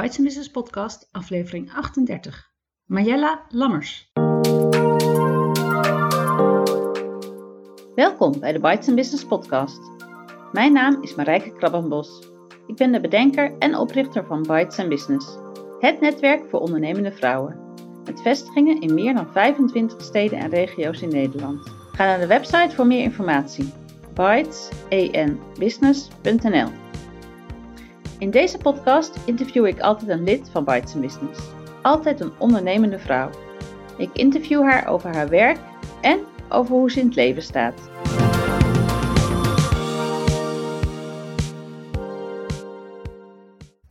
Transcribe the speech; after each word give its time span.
Bites 0.00 0.18
Business 0.18 0.50
Podcast, 0.50 1.08
aflevering 1.12 1.72
38. 1.72 2.50
Marjella 2.84 3.44
Lammers. 3.48 4.10
Welkom 7.94 8.40
bij 8.40 8.52
de 8.52 8.58
Bites 8.60 8.94
Business 8.94 9.24
Podcast. 9.24 9.80
Mijn 10.52 10.72
naam 10.72 11.02
is 11.02 11.14
Marijke 11.14 11.52
Krabbenbos. 11.52 12.28
Ik 12.66 12.76
ben 12.76 12.92
de 12.92 13.00
bedenker 13.00 13.58
en 13.58 13.74
oprichter 13.74 14.26
van 14.26 14.42
Bites 14.42 14.88
Business, 14.88 15.36
het 15.78 16.00
netwerk 16.00 16.50
voor 16.50 16.60
ondernemende 16.60 17.12
vrouwen. 17.12 17.56
Met 18.04 18.22
vestigingen 18.22 18.80
in 18.80 18.94
meer 18.94 19.14
dan 19.14 19.32
25 19.32 20.02
steden 20.02 20.38
en 20.38 20.50
regio's 20.50 21.02
in 21.02 21.08
Nederland. 21.08 21.72
Ga 21.92 22.04
naar 22.04 22.20
de 22.20 22.26
website 22.26 22.74
voor 22.74 22.86
meer 22.86 23.02
informatie. 23.02 23.72
bitesbusiness.nl 24.14 26.79
In 28.20 28.30
deze 28.30 28.58
podcast 28.58 29.18
interview 29.26 29.66
ik 29.66 29.80
altijd 29.80 30.10
een 30.10 30.24
lid 30.24 30.50
van 30.50 30.64
Bites 30.64 30.94
Business. 30.94 31.40
Altijd 31.82 32.20
een 32.20 32.32
ondernemende 32.38 32.98
vrouw. 32.98 33.30
Ik 33.96 34.10
interview 34.12 34.62
haar 34.62 34.86
over 34.88 35.14
haar 35.14 35.28
werk 35.28 35.58
en 36.00 36.26
over 36.48 36.74
hoe 36.74 36.90
ze 36.90 37.00
in 37.00 37.06
het 37.06 37.14
leven 37.14 37.42
staat. 37.42 37.90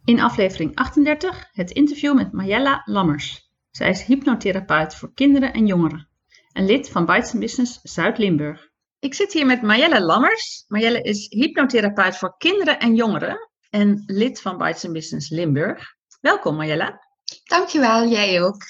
In 0.06 0.20
aflevering 0.20 0.76
38 0.76 1.50
het 1.52 1.72
interview 1.72 2.16
met 2.16 2.32
Marjella 2.32 2.82
Lammers. 2.86 3.52
Zij 3.72 3.90
is 3.90 4.04
hypnotherapeut 4.04 4.96
voor 4.96 5.14
kinderen 5.14 5.54
en 5.54 5.66
jongeren 5.66 6.10
en 6.52 6.66
lid 6.66 6.90
van 6.90 7.06
Bites 7.06 7.32
Business 7.32 7.80
Zuid-Limburg. 7.84 8.70
Ik 9.00 9.14
zit 9.14 9.34
hier 9.34 9.46
met 9.46 9.62
Marjelle 9.62 10.02
Lammers. 10.02 10.66
Marjelle 10.68 11.02
is 11.02 11.28
hypnotherapeut 11.30 12.18
voor 12.18 12.38
kinderen 12.38 12.80
en 12.80 12.96
jongeren 12.96 13.49
en 13.70 14.04
lid 14.06 14.42
van 14.42 14.58
Bites 14.58 14.92
Business 14.92 15.30
Limburg. 15.30 15.96
Welkom 16.22 16.56
Marjelle. 16.56 17.08
Dankjewel, 17.44 18.08
jij 18.08 18.42
ook. 18.42 18.64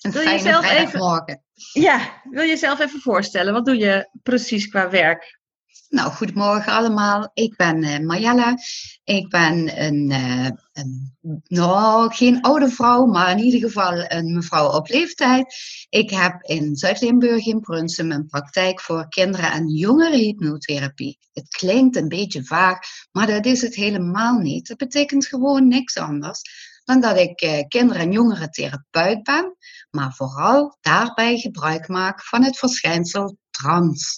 Een 0.00 0.10
wil 0.10 0.22
fijne 0.22 0.38
even, 0.38 1.40
Ja, 1.72 2.20
wil 2.30 2.42
je 2.42 2.48
jezelf 2.48 2.80
even 2.80 3.00
voorstellen? 3.00 3.52
Wat 3.52 3.64
doe 3.64 3.76
je 3.76 4.08
precies 4.22 4.68
qua 4.68 4.90
werk? 4.90 5.40
Nou, 5.88 6.12
goedemorgen 6.12 6.72
allemaal. 6.72 7.30
Ik 7.34 7.56
ben 7.56 7.82
uh. 7.82 8.54
Ik 9.04 9.28
ben 9.28 9.82
een, 9.84 10.10
uh, 10.10 10.48
een, 10.72 11.16
nou, 11.46 12.14
geen 12.14 12.40
oude 12.40 12.68
vrouw, 12.68 13.06
maar 13.06 13.30
in 13.30 13.38
ieder 13.38 13.60
geval 13.60 14.04
een 14.08 14.32
mevrouw 14.32 14.68
op 14.70 14.88
leeftijd. 14.88 15.54
Ik 15.88 16.10
heb 16.10 16.42
in 16.42 16.76
Zuid-Limburg 16.76 17.46
in 17.46 17.60
Prunsum 17.60 18.12
een 18.12 18.26
praktijk 18.26 18.80
voor 18.80 19.08
kinderen- 19.08 19.52
en 19.52 19.68
jongerenhypnotherapie. 19.68 21.18
Het 21.32 21.48
klinkt 21.48 21.96
een 21.96 22.08
beetje 22.08 22.44
vaag, 22.44 22.78
maar 23.12 23.26
dat 23.26 23.46
is 23.46 23.62
het 23.62 23.74
helemaal 23.74 24.38
niet. 24.38 24.68
Het 24.68 24.78
betekent 24.78 25.26
gewoon 25.26 25.68
niks 25.68 25.96
anders 25.96 26.40
dan 26.84 27.00
dat 27.00 27.16
ik 27.16 27.42
uh, 27.42 27.58
kinder- 27.68 27.96
en 27.96 28.12
jongerentherapeut 28.12 29.22
ben, 29.22 29.56
maar 29.90 30.12
vooral 30.14 30.76
daarbij 30.80 31.38
gebruik 31.38 31.88
maak 31.88 32.24
van 32.24 32.44
het 32.44 32.58
verschijnsel 32.58 33.36
trans. 33.50 34.16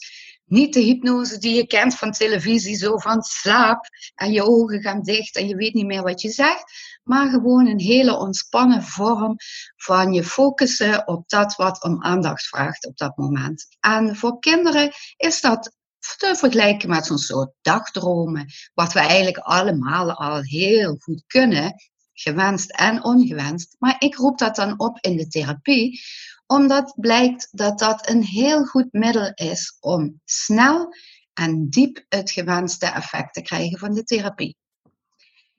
Niet 0.54 0.74
de 0.74 0.80
hypnose 0.80 1.38
die 1.38 1.54
je 1.54 1.66
kent 1.66 1.94
van 1.94 2.12
televisie, 2.12 2.76
zo 2.76 2.98
van 2.98 3.22
slaap 3.22 3.86
en 4.14 4.32
je 4.32 4.42
ogen 4.42 4.82
gaan 4.82 5.02
dicht 5.02 5.36
en 5.36 5.48
je 5.48 5.56
weet 5.56 5.74
niet 5.74 5.86
meer 5.86 6.02
wat 6.02 6.20
je 6.20 6.30
zegt, 6.30 6.64
maar 7.02 7.30
gewoon 7.30 7.66
een 7.66 7.80
hele 7.80 8.16
ontspannen 8.16 8.82
vorm 8.82 9.36
van 9.76 10.12
je 10.12 10.24
focussen 10.24 11.06
op 11.06 11.28
dat 11.28 11.54
wat 11.54 11.82
om 11.82 12.02
aandacht 12.02 12.46
vraagt 12.46 12.86
op 12.86 12.96
dat 12.96 13.16
moment. 13.16 13.66
En 13.80 14.16
voor 14.16 14.38
kinderen 14.38 14.92
is 15.16 15.40
dat 15.40 15.76
te 16.18 16.34
vergelijken 16.36 16.88
met 16.88 17.06
zo'n 17.06 17.18
soort 17.18 17.52
dagdromen, 17.62 18.46
wat 18.74 18.92
we 18.92 19.00
eigenlijk 19.00 19.38
allemaal 19.38 20.12
al 20.12 20.40
heel 20.42 20.96
goed 20.96 21.24
kunnen, 21.26 21.74
gewenst 22.12 22.70
en 22.70 23.04
ongewenst. 23.04 23.76
Maar 23.78 23.96
ik 23.98 24.14
roep 24.14 24.38
dat 24.38 24.56
dan 24.56 24.78
op 24.78 24.98
in 25.00 25.16
de 25.16 25.28
therapie, 25.28 26.00
omdat 26.46 26.94
blijkt 26.96 27.48
dat 27.50 27.78
dat 27.78 28.08
een 28.08 28.22
heel 28.22 28.64
goed 28.64 28.92
middel 28.92 29.32
is 29.34 29.76
om 29.80 30.20
snel 30.24 30.94
en 31.34 31.68
diep 31.68 32.04
het 32.08 32.30
gewenste 32.30 32.86
effect 32.86 33.34
te 33.34 33.42
krijgen 33.42 33.78
van 33.78 33.94
de 33.94 34.04
therapie. 34.04 34.56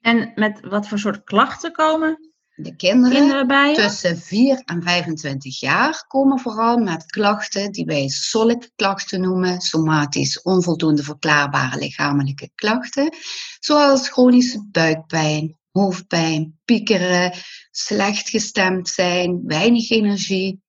En 0.00 0.32
met 0.34 0.60
wat 0.60 0.88
voor 0.88 0.98
soort 0.98 1.24
klachten 1.24 1.72
komen 1.72 2.34
de 2.56 2.76
kinderen, 2.76 3.46
bij 3.46 3.74
tussen 3.74 4.18
4 4.18 4.62
en 4.64 4.82
25 4.82 5.60
jaar 5.60 6.04
komen 6.06 6.38
vooral 6.38 6.78
met 6.78 7.06
klachten 7.06 7.72
die 7.72 7.84
wij 7.84 8.08
SOLIC-klachten 8.08 9.20
noemen, 9.20 9.60
somatisch 9.60 10.42
onvoldoende 10.42 11.02
verklaarbare 11.02 11.78
lichamelijke 11.78 12.50
klachten, 12.54 13.16
zoals 13.60 14.08
chronische 14.08 14.68
buikpijn, 14.70 15.58
hoofdpijn, 15.70 16.58
piekeren, 16.64 17.32
slecht 17.70 18.28
gestemd 18.28 18.88
zijn, 18.88 19.42
weinig 19.44 19.90
energie, 19.90 20.62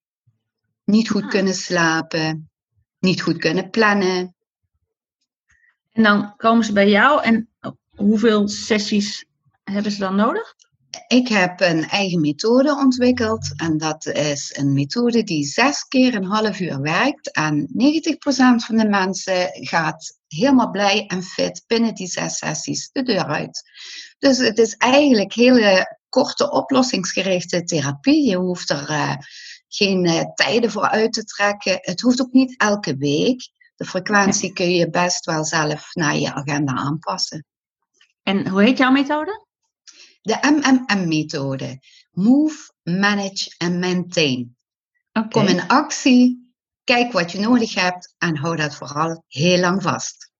niet 0.88 1.08
goed 1.08 1.22
ah. 1.22 1.28
kunnen 1.28 1.54
slapen, 1.54 2.50
niet 2.98 3.22
goed 3.22 3.38
kunnen 3.38 3.70
plannen. 3.70 4.34
En 5.92 6.02
dan 6.02 6.36
komen 6.36 6.64
ze 6.64 6.72
bij 6.72 6.88
jou 6.88 7.22
en 7.22 7.48
hoeveel 7.96 8.48
sessies 8.48 9.24
hebben 9.64 9.92
ze 9.92 9.98
dan 9.98 10.14
nodig? 10.16 10.54
Ik 11.06 11.28
heb 11.28 11.60
een 11.60 11.84
eigen 11.84 12.20
methode 12.20 12.76
ontwikkeld 12.76 13.52
en 13.56 13.78
dat 13.78 14.06
is 14.06 14.56
een 14.56 14.72
methode 14.72 15.22
die 15.24 15.44
zes 15.44 15.84
keer 15.84 16.14
een 16.14 16.24
half 16.24 16.60
uur 16.60 16.80
werkt. 16.80 17.32
En 17.32 17.68
90% 17.68 17.68
van 18.64 18.76
de 18.76 18.88
mensen 18.88 19.48
gaat 19.52 20.18
helemaal 20.28 20.70
blij 20.70 21.06
en 21.06 21.22
fit 21.22 21.64
binnen 21.66 21.94
die 21.94 22.06
zes 22.06 22.36
sessies 22.36 22.90
de 22.92 23.02
deur 23.02 23.24
uit. 23.24 23.62
Dus 24.18 24.38
het 24.38 24.58
is 24.58 24.74
eigenlijk 24.74 25.32
hele 25.32 25.98
korte 26.08 26.50
oplossingsgerichte 26.50 27.64
therapie. 27.64 28.28
Je 28.28 28.36
hoeft 28.36 28.70
er 28.70 28.90
uh, 28.90 29.16
geen 29.68 30.04
uh, 30.04 30.22
tijden 30.34 30.70
voor 30.70 30.88
uit 30.88 31.12
te 31.12 31.24
trekken. 31.24 31.78
Het 31.80 32.00
hoeft 32.00 32.20
ook 32.20 32.32
niet 32.32 32.60
elke 32.60 32.96
week. 32.96 33.50
De 33.76 33.84
frequentie 33.84 34.52
kun 34.52 34.70
je 34.70 34.90
best 34.90 35.24
wel 35.24 35.44
zelf 35.44 35.94
naar 35.94 36.16
je 36.16 36.34
agenda 36.34 36.72
aanpassen. 36.72 37.44
En 38.22 38.48
hoe 38.48 38.62
heet 38.62 38.78
jouw 38.78 38.90
methode? 38.90 39.46
De 40.22 40.38
MMM-methode. 40.40 41.78
Move, 42.10 42.72
Manage 42.82 43.54
en 43.58 43.78
Maintain. 43.78 44.56
Okay. 45.12 45.28
Kom 45.28 45.46
in 45.46 45.68
actie, 45.68 46.52
kijk 46.84 47.12
wat 47.12 47.32
je 47.32 47.40
nodig 47.40 47.74
hebt 47.74 48.14
en 48.18 48.36
hou 48.36 48.56
dat 48.56 48.74
vooral 48.74 49.24
heel 49.26 49.58
lang 49.58 49.82
vast. 49.82 50.30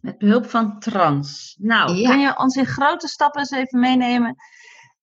Met 0.00 0.18
behulp 0.18 0.50
van 0.50 0.78
trans. 0.78 1.56
Nou, 1.58 1.94
ja. 1.94 2.08
kan 2.08 2.20
je 2.20 2.38
ons 2.38 2.56
in 2.56 2.66
grote 2.66 3.08
stappen 3.08 3.40
eens 3.40 3.50
even 3.50 3.80
meenemen 3.80 4.36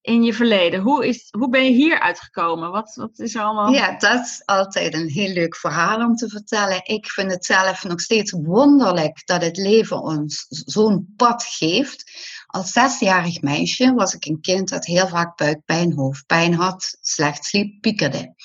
in 0.07 0.23
je 0.23 0.33
verleden? 0.33 0.79
Hoe, 0.79 1.07
is, 1.07 1.27
hoe 1.37 1.49
ben 1.49 1.63
je 1.63 1.71
hier 1.71 1.99
uitgekomen? 1.99 2.71
Wat, 2.71 2.95
wat 2.95 3.19
is 3.19 3.35
er 3.35 3.41
allemaal? 3.41 3.73
Ja, 3.73 3.97
dat 3.97 4.25
is 4.25 4.41
altijd 4.45 4.93
een 4.93 5.09
heel 5.09 5.33
leuk 5.33 5.55
verhaal 5.55 6.05
om 6.05 6.15
te 6.15 6.29
vertellen. 6.29 6.81
Ik 6.83 7.07
vind 7.07 7.31
het 7.31 7.45
zelf 7.45 7.83
nog 7.83 8.01
steeds 8.01 8.31
wonderlijk 8.31 9.21
dat 9.25 9.41
het 9.41 9.57
leven 9.57 10.01
ons 10.01 10.45
zo'n 10.49 11.13
pad 11.15 11.43
geeft. 11.43 12.11
Als 12.45 12.71
zesjarig 12.71 13.41
meisje 13.41 13.93
was 13.93 14.13
ik 14.13 14.25
een 14.25 14.41
kind 14.41 14.69
dat 14.69 14.85
heel 14.85 15.07
vaak 15.07 15.37
buikpijn, 15.37 15.93
hoofdpijn 15.93 16.53
had, 16.53 16.97
slecht 17.01 17.45
sliep, 17.45 17.81
piekerde. 17.81 18.35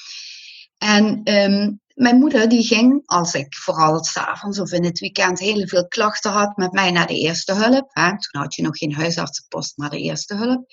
En 0.78 1.20
um, 1.24 1.80
mijn 1.94 2.16
moeder 2.16 2.48
die 2.48 2.66
ging, 2.66 3.02
als 3.04 3.34
ik 3.34 3.54
vooral 3.54 4.04
s'avonds 4.04 4.60
of 4.60 4.72
in 4.72 4.84
het 4.84 4.98
weekend 4.98 5.38
heel 5.38 5.66
veel 5.66 5.88
klachten 5.88 6.30
had, 6.30 6.56
met 6.56 6.72
mij 6.72 6.90
naar 6.90 7.06
de 7.06 7.18
eerste 7.18 7.54
hulp. 7.54 7.90
Hè. 7.92 8.08
Toen 8.08 8.40
had 8.40 8.54
je 8.54 8.62
nog 8.62 8.78
geen 8.78 8.94
huisartsenpost, 8.94 9.76
maar 9.76 9.90
de 9.90 10.00
eerste 10.00 10.34
hulp. 10.34 10.64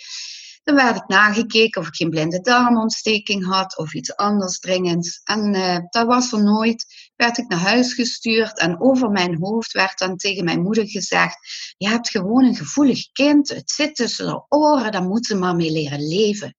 Dan 0.70 0.78
werd 0.78 0.96
ik 0.96 1.08
nagekeken 1.08 1.82
of 1.82 1.88
ik 1.88 1.96
geen 1.96 2.10
blinde 2.10 2.42
darmontsteking 2.42 3.46
had 3.46 3.78
of 3.78 3.94
iets 3.94 4.16
anders 4.16 4.60
dringends. 4.60 5.22
En 5.24 5.54
uh, 5.54 5.78
dat 5.90 6.06
was 6.06 6.32
er 6.32 6.44
nooit. 6.44 7.12
Werd 7.16 7.38
ik 7.38 7.48
naar 7.48 7.60
huis 7.60 7.94
gestuurd 7.94 8.60
en 8.60 8.82
over 8.82 9.10
mijn 9.10 9.38
hoofd 9.40 9.72
werd 9.72 10.00
dan 10.00 10.18
tegen 10.18 10.44
mijn 10.44 10.62
moeder 10.62 10.88
gezegd: 10.88 11.38
Je 11.78 11.88
hebt 11.88 12.10
gewoon 12.10 12.44
een 12.44 12.56
gevoelig 12.56 13.12
kind. 13.12 13.50
Het 13.50 13.72
zit 13.72 13.96
tussen 13.96 14.26
de 14.26 14.46
oren, 14.48 14.92
daar 14.92 15.04
moet 15.04 15.26
ze 15.26 15.36
maar 15.36 15.56
mee 15.56 15.72
leren 15.72 16.08
leven. 16.08 16.56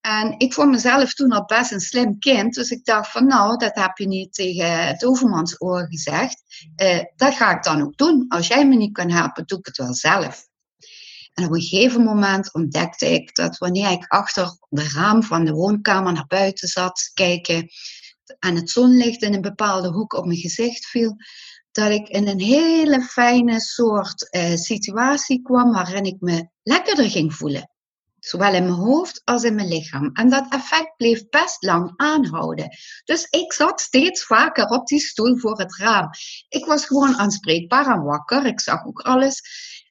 En 0.00 0.34
ik 0.38 0.52
vond 0.52 0.70
mezelf 0.70 1.14
toen 1.14 1.32
al 1.32 1.44
best 1.44 1.72
een 1.72 1.80
slim 1.80 2.18
kind. 2.18 2.54
Dus 2.54 2.70
ik 2.70 2.84
dacht 2.84 3.10
van 3.10 3.26
nou, 3.26 3.56
dat 3.56 3.74
heb 3.74 3.98
je 3.98 4.06
niet 4.06 4.34
tegen 4.34 4.86
het 4.86 5.04
overmansoor 5.04 5.86
gezegd. 5.90 6.42
Uh, 6.82 7.00
dat 7.16 7.34
ga 7.34 7.56
ik 7.56 7.62
dan 7.62 7.82
ook 7.82 7.96
doen. 7.96 8.24
Als 8.28 8.46
jij 8.46 8.68
me 8.68 8.74
niet 8.74 8.92
kan 8.92 9.10
helpen, 9.10 9.46
doe 9.46 9.58
ik 9.58 9.66
het 9.66 9.76
wel 9.76 9.94
zelf. 9.94 10.52
En 11.34 11.44
op 11.44 11.52
een 11.52 11.60
gegeven 11.60 12.02
moment 12.02 12.54
ontdekte 12.54 13.12
ik 13.12 13.34
dat 13.34 13.58
wanneer 13.58 13.90
ik 13.90 14.06
achter 14.06 14.58
de 14.68 14.88
raam 14.88 15.22
van 15.22 15.44
de 15.44 15.52
woonkamer 15.52 16.12
naar 16.12 16.26
buiten 16.26 16.68
zat 16.68 17.10
kijken 17.14 17.68
en 18.38 18.56
het 18.56 18.70
zonlicht 18.70 19.22
in 19.22 19.34
een 19.34 19.40
bepaalde 19.40 19.88
hoek 19.88 20.12
op 20.12 20.24
mijn 20.24 20.38
gezicht 20.38 20.86
viel, 20.86 21.16
dat 21.72 21.90
ik 21.90 22.08
in 22.08 22.28
een 22.28 22.40
hele 22.40 23.02
fijne 23.02 23.60
soort 23.60 24.28
uh, 24.30 24.54
situatie 24.54 25.42
kwam 25.42 25.72
waarin 25.72 26.04
ik 26.04 26.20
me 26.20 26.48
lekkerder 26.62 27.10
ging 27.10 27.34
voelen. 27.34 27.68
Zowel 28.18 28.54
in 28.54 28.62
mijn 28.62 28.74
hoofd 28.74 29.20
als 29.24 29.42
in 29.42 29.54
mijn 29.54 29.68
lichaam. 29.68 30.10
En 30.12 30.30
dat 30.30 30.52
effect 30.52 30.96
bleef 30.96 31.28
best 31.28 31.62
lang 31.62 31.92
aanhouden. 31.96 32.68
Dus 33.04 33.26
ik 33.30 33.52
zat 33.52 33.80
steeds 33.80 34.24
vaker 34.24 34.66
op 34.66 34.86
die 34.86 35.00
stoel 35.00 35.38
voor 35.38 35.58
het 35.58 35.76
raam. 35.76 36.08
Ik 36.48 36.64
was 36.64 36.86
gewoon 36.86 37.16
aanspreekbaar 37.16 37.86
en 37.86 38.02
wakker. 38.02 38.46
Ik 38.46 38.60
zag 38.60 38.84
ook 38.86 39.00
alles. 39.00 39.42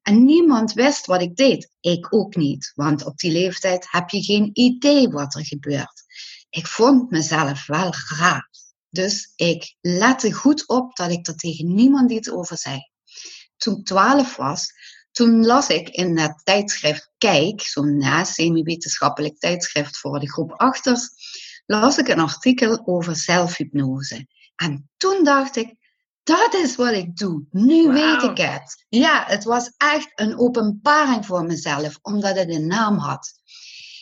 En 0.03 0.25
niemand 0.25 0.73
wist 0.73 1.05
wat 1.05 1.21
ik 1.21 1.35
deed. 1.35 1.69
Ik 1.79 2.13
ook 2.13 2.35
niet, 2.35 2.71
want 2.75 3.05
op 3.05 3.17
die 3.17 3.31
leeftijd 3.31 3.87
heb 3.89 4.09
je 4.09 4.23
geen 4.23 4.49
idee 4.53 5.09
wat 5.09 5.35
er 5.35 5.45
gebeurt. 5.45 6.03
Ik 6.49 6.67
vond 6.67 7.09
mezelf 7.09 7.65
wel 7.65 7.93
raar. 8.17 8.49
Dus 8.89 9.31
ik 9.35 9.75
lette 9.81 10.33
goed 10.33 10.67
op 10.67 10.95
dat 10.95 11.11
ik 11.11 11.27
er 11.27 11.35
tegen 11.35 11.73
niemand 11.73 12.11
iets 12.11 12.31
over 12.31 12.57
zei. 12.57 12.79
Toen 13.57 13.77
ik 13.77 13.85
12 13.85 14.35
was, 14.35 14.71
toen 15.11 15.45
las 15.45 15.67
ik 15.67 15.89
in 15.89 16.17
het 16.17 16.41
tijdschrift 16.43 17.11
Kijk, 17.17 17.61
zo'n 17.61 18.01
ja, 18.01 18.23
semi-wetenschappelijk 18.23 19.39
tijdschrift 19.39 19.97
voor 19.97 20.19
de 20.19 20.31
groep 20.31 20.51
achters, 20.51 21.09
las 21.65 21.97
ik 21.97 22.07
een 22.07 22.19
artikel 22.19 22.87
over 22.87 23.15
zelfhypnose. 23.15 24.27
En 24.55 24.89
toen 24.97 25.23
dacht 25.23 25.55
ik, 25.55 25.75
dat 26.23 26.53
is 26.53 26.75
wat 26.75 26.91
ik 26.91 27.17
doe. 27.17 27.45
Nu 27.51 27.91
weet 27.91 28.23
ik 28.23 28.37
het. 28.37 28.85
Ja, 28.89 29.23
het 29.27 29.43
was 29.43 29.73
echt 29.77 30.11
een 30.15 30.39
openbaring 30.39 31.25
voor 31.25 31.43
mezelf, 31.43 31.99
omdat 32.01 32.37
het 32.37 32.49
een 32.49 32.67
naam 32.67 32.97
had. 32.97 33.41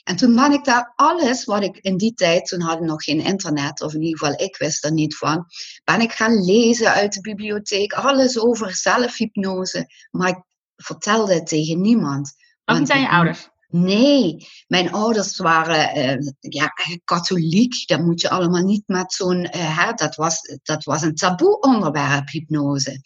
En 0.03 0.15
toen 0.15 0.35
ben 0.35 0.51
ik 0.51 0.63
daar 0.63 0.93
alles 0.95 1.45
wat 1.45 1.63
ik 1.63 1.77
in 1.77 1.97
die 1.97 2.13
tijd, 2.13 2.45
toen 2.45 2.61
hadden 2.61 2.81
we 2.81 2.87
nog 2.87 3.03
geen 3.03 3.21
internet, 3.21 3.81
of 3.81 3.93
in 3.93 4.01
ieder 4.01 4.17
geval 4.17 4.45
ik 4.45 4.57
wist 4.57 4.85
er 4.85 4.91
niet 4.91 5.17
van, 5.17 5.45
ben 5.83 6.01
ik 6.01 6.11
gaan 6.11 6.45
lezen 6.45 6.93
uit 6.93 7.13
de 7.13 7.21
bibliotheek, 7.21 7.93
alles 7.93 8.39
over 8.39 8.75
zelfhypnose. 8.75 9.85
Maar 10.11 10.29
ik 10.29 10.43
vertelde 10.75 11.33
het 11.33 11.47
tegen 11.47 11.81
niemand. 11.81 12.33
Ook 12.65 12.79
niet 12.79 12.91
aan 12.91 13.01
je 13.01 13.09
ouders? 13.09 13.50
Nee, 13.71 14.47
mijn 14.67 14.91
ouders 14.91 15.37
waren 15.37 15.97
uh, 15.97 16.31
ja, 16.39 16.67
katholiek. 17.03 17.87
Dat 17.87 17.99
moet 17.99 18.21
je 18.21 18.29
allemaal 18.29 18.63
niet 18.63 18.83
met 18.87 19.13
zo'n. 19.13 19.55
Uh, 19.55 19.93
dat, 19.93 20.15
was, 20.15 20.57
dat 20.63 20.83
was 20.83 21.01
een 21.01 21.15
taboe 21.15 21.59
onderwerp, 21.59 22.29
hypnose. 22.29 23.01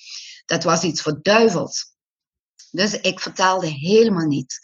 Dat 0.46 0.64
was 0.64 0.84
iets 0.84 1.02
voor 1.02 1.20
duivels. 1.22 1.94
Dus 2.72 3.00
ik 3.00 3.20
vertelde 3.20 3.68
helemaal 3.68 4.28
niet. 4.28 4.60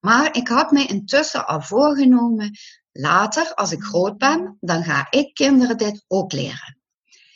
Maar 0.00 0.36
ik 0.36 0.48
had 0.48 0.70
mij 0.70 0.86
intussen 0.86 1.46
al 1.46 1.62
voorgenomen, 1.62 2.58
later 2.92 3.54
als 3.54 3.72
ik 3.72 3.82
groot 3.82 4.18
ben, 4.18 4.56
dan 4.60 4.84
ga 4.84 5.06
ik 5.10 5.34
kinderen 5.34 5.76
dit 5.76 6.04
ook 6.06 6.32
leren. 6.32 6.78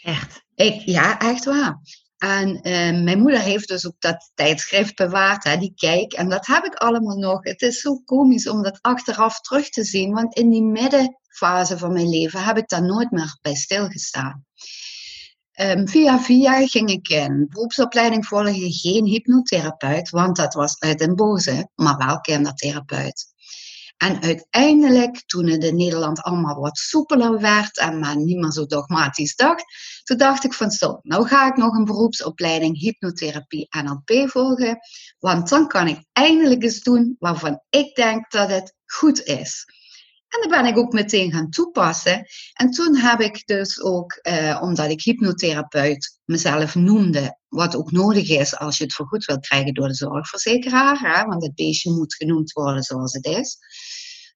Echt? 0.02 0.42
Ik, 0.54 0.80
ja, 0.80 1.18
echt 1.18 1.44
waar. 1.44 1.80
En 2.18 2.48
uh, 2.48 3.02
mijn 3.02 3.18
moeder 3.18 3.40
heeft 3.40 3.68
dus 3.68 3.86
ook 3.86 4.00
dat 4.00 4.30
tijdschrift 4.34 4.96
bewaard, 4.96 5.44
hè, 5.44 5.56
die 5.56 5.72
kijk. 5.74 6.12
En 6.12 6.28
dat 6.28 6.46
heb 6.46 6.64
ik 6.64 6.74
allemaal 6.74 7.16
nog. 7.16 7.44
Het 7.44 7.62
is 7.62 7.80
zo 7.80 7.96
komisch 8.04 8.48
om 8.48 8.62
dat 8.62 8.78
achteraf 8.80 9.40
terug 9.40 9.68
te 9.68 9.84
zien. 9.84 10.12
Want 10.12 10.34
in 10.34 10.50
die 10.50 10.62
middenfase 10.62 11.78
van 11.78 11.92
mijn 11.92 12.08
leven 12.08 12.44
heb 12.44 12.56
ik 12.56 12.68
daar 12.68 12.84
nooit 12.84 13.10
meer 13.10 13.38
bij 13.42 13.54
stilgestaan. 13.54 14.46
Um, 15.60 15.88
via 15.88 16.20
via 16.20 16.66
ging 16.66 16.90
ik 16.90 17.08
een 17.08 17.46
beroepsopleiding 17.48 18.26
volgen, 18.26 18.72
geen 18.72 19.04
hypnotherapeut, 19.04 20.10
want 20.10 20.36
dat 20.36 20.54
was 20.54 20.78
uit 20.78 21.00
een 21.00 21.14
boze, 21.14 21.68
maar 21.74 21.96
wel 21.96 22.20
kindertherapeut. 22.20 23.26
En 23.98 24.22
uiteindelijk, 24.22 25.22
toen 25.26 25.46
het 25.46 25.64
in 25.64 25.76
Nederland 25.76 26.22
allemaal 26.22 26.60
wat 26.60 26.76
soepeler 26.76 27.40
werd 27.40 27.78
en 27.78 27.98
men 27.98 28.24
niet 28.24 28.54
zo 28.54 28.66
dogmatisch 28.66 29.36
dacht, 29.36 29.64
toen 30.02 30.16
dacht 30.16 30.44
ik 30.44 30.54
van 30.54 30.70
zo, 30.70 30.98
nou 31.02 31.26
ga 31.26 31.46
ik 31.46 31.56
nog 31.56 31.74
een 31.74 31.84
beroepsopleiding 31.84 32.78
hypnotherapie 32.78 33.66
NLP 33.82 34.30
volgen, 34.30 34.78
want 35.18 35.48
dan 35.48 35.68
kan 35.68 35.88
ik 35.88 36.04
eindelijk 36.12 36.62
eens 36.62 36.80
doen 36.80 37.16
waarvan 37.18 37.62
ik 37.70 37.94
denk 37.94 38.30
dat 38.30 38.50
het 38.50 38.74
goed 38.84 39.22
is. 39.22 39.64
En 40.28 40.40
dat 40.40 40.50
ben 40.50 40.66
ik 40.66 40.78
ook 40.78 40.92
meteen 40.92 41.32
gaan 41.32 41.50
toepassen. 41.50 42.26
En 42.52 42.70
toen 42.70 42.96
heb 42.96 43.20
ik 43.20 43.46
dus 43.46 43.80
ook, 43.80 44.12
eh, 44.12 44.58
omdat 44.62 44.90
ik 44.90 45.02
hypnotherapeut 45.02 46.18
mezelf 46.24 46.74
noemde, 46.74 47.38
wat 47.48 47.76
ook 47.76 47.90
nodig 47.90 48.28
is 48.28 48.56
als 48.56 48.78
je 48.78 48.84
het 48.84 48.94
vergoed 48.94 49.24
wilt 49.24 49.46
krijgen 49.46 49.74
door 49.74 49.88
de 49.88 49.94
zorgverzekeraar, 49.94 50.98
hè, 50.98 51.24
want 51.24 51.42
het 51.42 51.54
beestje 51.54 51.90
moet 51.90 52.14
genoemd 52.14 52.52
worden 52.52 52.82
zoals 52.82 53.12
het 53.12 53.24
is, 53.24 53.58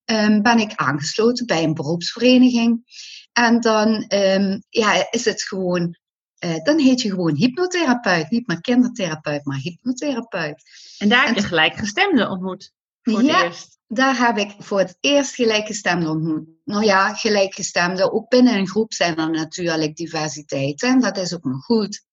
um, 0.04 0.42
ben 0.42 0.58
ik 0.58 0.74
aangesloten 0.74 1.46
bij 1.46 1.62
een 1.62 1.74
beroepsvereniging. 1.74 2.84
En 3.32 3.60
dan 3.60 4.04
um, 4.08 4.62
ja, 4.68 5.06
is 5.10 5.24
het 5.24 5.42
gewoon, 5.42 5.96
uh, 6.44 6.62
dan 6.62 6.78
heet 6.78 7.00
je 7.00 7.10
gewoon 7.10 7.34
hypnotherapeut, 7.34 8.30
niet 8.30 8.46
meer 8.46 8.60
kindertherapeut, 8.60 9.44
maar 9.44 9.58
hypnotherapeut. 9.58 10.62
En 10.98 11.08
daar 11.08 11.26
heb 11.26 11.34
je 11.34 11.42
gelijkgestemden 11.42 12.30
ontmoet 12.30 12.72
voor 13.02 13.22
ja, 13.22 13.36
het 13.36 13.44
eerst 13.44 13.80
daar 13.94 14.18
heb 14.18 14.38
ik 14.38 14.54
voor 14.58 14.78
het 14.78 14.96
eerst 15.00 15.34
gelijkgestemden 15.34 16.10
ontmoet. 16.10 16.48
Nou 16.64 16.84
ja, 16.84 17.14
gelijkgestemden. 17.14 18.12
Ook 18.12 18.28
binnen 18.28 18.54
een 18.54 18.68
groep 18.68 18.92
zijn 18.92 19.16
er 19.16 19.30
natuurlijk 19.30 19.96
diversiteit. 19.96 20.82
En 20.82 21.00
dat 21.00 21.16
is 21.16 21.34
ook 21.34 21.44
nog 21.44 21.64
goed. 21.64 22.04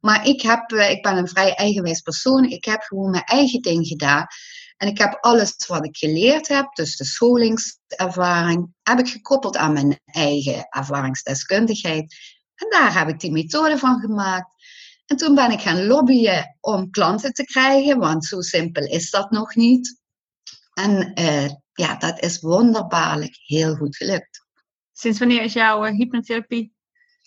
Maar 0.00 0.26
ik, 0.26 0.42
heb, 0.42 0.70
eh, 0.70 0.90
ik 0.90 1.02
ben 1.02 1.16
een 1.16 1.28
vrij 1.28 1.54
eigenwijs 1.54 2.00
persoon. 2.00 2.44
Ik 2.44 2.64
heb 2.64 2.82
gewoon 2.82 3.10
mijn 3.10 3.24
eigen 3.24 3.62
ding 3.62 3.86
gedaan. 3.86 4.26
En 4.76 4.88
ik 4.88 4.98
heb 4.98 5.18
alles 5.20 5.66
wat 5.66 5.84
ik 5.84 5.96
geleerd 5.96 6.48
heb, 6.48 6.74
dus 6.74 6.96
de 6.96 7.04
scholingservaring, 7.04 8.74
heb 8.82 8.98
ik 8.98 9.08
gekoppeld 9.08 9.56
aan 9.56 9.72
mijn 9.72 10.00
eigen 10.04 10.66
ervaringsdeskundigheid. 10.68 12.14
En 12.54 12.70
daar 12.70 12.98
heb 12.98 13.08
ik 13.08 13.20
die 13.20 13.32
methode 13.32 13.78
van 13.78 14.00
gemaakt. 14.00 14.50
En 15.06 15.16
toen 15.16 15.34
ben 15.34 15.50
ik 15.50 15.60
gaan 15.60 15.86
lobbyen 15.86 16.56
om 16.60 16.90
klanten 16.90 17.32
te 17.32 17.44
krijgen, 17.44 17.98
want 17.98 18.24
zo 18.24 18.40
simpel 18.40 18.84
is 18.84 19.10
dat 19.10 19.30
nog 19.30 19.54
niet. 19.54 20.02
En 20.74 21.20
uh, 21.20 21.48
ja, 21.72 21.96
dat 21.96 22.22
is 22.22 22.40
wonderbaarlijk 22.40 23.36
heel 23.42 23.74
goed 23.74 23.96
gelukt. 23.96 24.46
Sinds 24.92 25.18
wanneer 25.18 25.42
is 25.42 25.52
jouw 25.52 25.86
uh, 25.86 25.92
hypnotherapie 25.92 26.74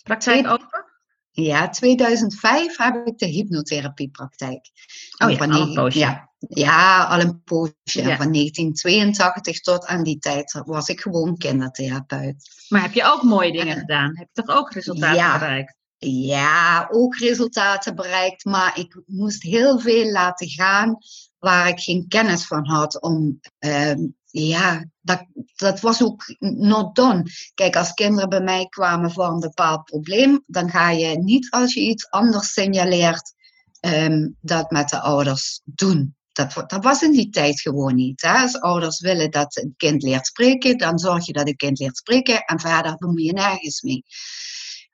praktijk 0.04 0.48
open? 0.48 0.86
Ja, 1.32 1.70
2005 1.70 2.78
heb 2.78 3.08
ik 3.08 3.18
de 3.18 3.26
hypnotherapiepraktijk. 3.26 4.70
Oh 5.18 5.32
ja, 5.32 5.38
al 5.38 5.62
een 5.62 5.74
poosje. 5.74 6.00
Ja, 6.00 6.30
ja, 6.38 7.04
al 7.04 7.20
een 7.20 7.42
poosje. 7.44 7.74
Ja. 7.84 8.16
Van 8.16 8.32
1982 8.32 9.60
tot 9.60 9.86
aan 9.86 10.04
die 10.04 10.20
tijd 10.20 10.62
was 10.66 10.88
ik 10.88 11.00
gewoon 11.00 11.38
kindertherapeut. 11.38 12.66
Maar 12.70 12.82
heb 12.82 12.94
je 12.94 13.04
ook 13.04 13.24
mooie 13.24 13.52
dingen 13.52 13.78
gedaan? 13.78 14.18
Heb 14.18 14.30
je 14.34 14.44
toch 14.44 14.56
ook 14.56 14.74
resultaten 14.74 15.40
bereikt? 15.40 15.77
Ja, 16.00 16.88
ook 16.92 17.16
resultaten 17.16 17.96
bereikt, 17.96 18.46
maar 18.46 18.80
ik 18.80 19.02
moest 19.06 19.44
heel 19.44 19.80
veel 19.80 20.12
laten 20.12 20.50
gaan 20.50 20.98
waar 21.40 21.68
ik 21.68 21.80
geen 21.80 22.08
kennis 22.08 22.46
van 22.46 22.68
had 22.68 23.02
om, 23.02 23.40
uh, 23.60 23.94
ja, 24.26 24.86
dat, 25.02 25.26
dat 25.56 25.80
was 25.80 26.04
ook 26.04 26.36
not 26.40 26.96
done. 26.96 27.24
Kijk, 27.54 27.76
als 27.76 27.94
kinderen 27.94 28.30
bij 28.30 28.42
mij 28.42 28.68
kwamen 28.70 29.12
voor 29.12 29.28
een 29.28 29.40
bepaald 29.40 29.84
probleem, 29.84 30.44
dan 30.46 30.70
ga 30.70 30.90
je 30.90 31.18
niet 31.18 31.50
als 31.50 31.74
je 31.74 31.80
iets 31.80 32.10
anders 32.10 32.54
signaleert, 32.54 33.34
um, 33.82 34.38
dat 34.42 34.72
met 34.72 34.90
de 34.90 35.00
ouders 35.00 35.62
doen. 35.64 36.16
Dat, 36.32 36.54
dat 36.68 36.84
was 36.84 37.02
in 37.02 37.12
die 37.12 37.30
tijd 37.30 37.62
gewoon 37.62 37.96
niet. 37.96 38.22
Hè? 38.22 38.34
Als 38.34 38.60
ouders 38.60 39.00
willen 39.00 39.32
dat 39.32 39.58
een 39.58 39.74
kind 39.78 40.04
leert 40.04 40.26
spreken, 40.26 40.78
dan 40.78 41.00
zorg 41.00 41.26
je 41.26 41.34
dat 41.34 41.48
het 41.48 41.56
kind 41.56 41.80
leert 41.80 41.98
spreken 41.98 42.42
en 42.42 42.60
verder 42.60 42.98
bemoei 42.98 43.24
je 43.24 43.34
nergens 43.34 43.82
mee. 43.82 44.04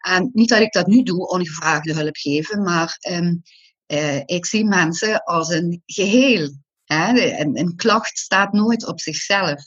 En 0.03 0.29
niet 0.33 0.50
dat 0.50 0.60
ik 0.60 0.74
dat 0.74 0.88
nu 0.88 1.03
doe, 1.03 1.27
ongevraagde 1.27 1.93
hulp 1.93 2.15
geven, 2.15 2.63
maar 2.63 2.98
um, 3.10 3.41
uh, 3.88 4.22
ik 4.25 4.45
zie 4.45 4.65
mensen 4.65 5.24
als 5.24 5.50
een 5.50 5.81
geheel. 5.86 6.57
Hè? 6.83 7.39
Een, 7.39 7.60
een, 7.60 7.75
klacht 7.75 8.17
staat 8.17 8.53
nooit 8.53 8.88
op 8.88 9.00
zichzelf. 9.00 9.62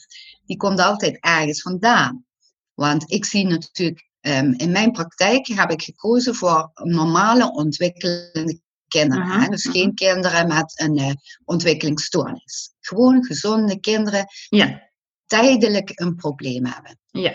Die 0.45 0.57
komt 0.57 0.79
altijd 0.79 1.17
ergens 1.19 1.61
vandaan. 1.61 2.25
Want 2.73 3.11
ik 3.11 3.25
zie 3.25 3.45
natuurlijk, 3.45 4.09
um, 4.21 4.53
in 4.53 4.71
mijn 4.71 4.91
praktijk 4.91 5.47
heb 5.47 5.71
ik 5.71 5.81
gekozen 5.81 6.35
voor 6.35 6.71
normale 6.73 7.51
ontwikkelende 7.51 8.59
kinderen. 8.87 9.27
hè? 9.27 9.47
Dus 9.47 9.65
geen 9.65 9.93
kinderen 9.93 10.47
met 10.47 10.79
een 10.79 10.99
uh, 10.99 11.11
ontwikkelingsstoornis. 11.45 12.73
Gewoon 12.79 13.25
gezonde 13.25 13.79
kinderen 13.79 14.25
die 14.49 14.59
ja. 14.59 14.89
tijdelijk 15.25 15.91
een 15.93 16.15
probleem 16.15 16.65
hebben. 16.65 16.99
Ja. 17.11 17.33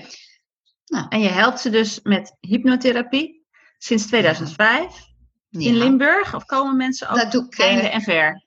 Nou. 0.93 1.07
En 1.09 1.21
je 1.21 1.29
helpt 1.29 1.61
ze 1.61 1.71
dus 1.71 2.01
met 2.03 2.37
hypnotherapie 2.41 3.47
sinds 3.79 4.07
2005 4.07 5.11
in 5.51 5.77
Limburg? 5.77 6.35
Of 6.35 6.45
komen 6.45 6.77
mensen 6.77 7.09
ook 7.09 7.17
dat 7.17 7.33
doe 7.33 7.45
ik, 7.45 7.59
einde 7.59 7.89
en 7.89 8.03
ver? 8.03 8.45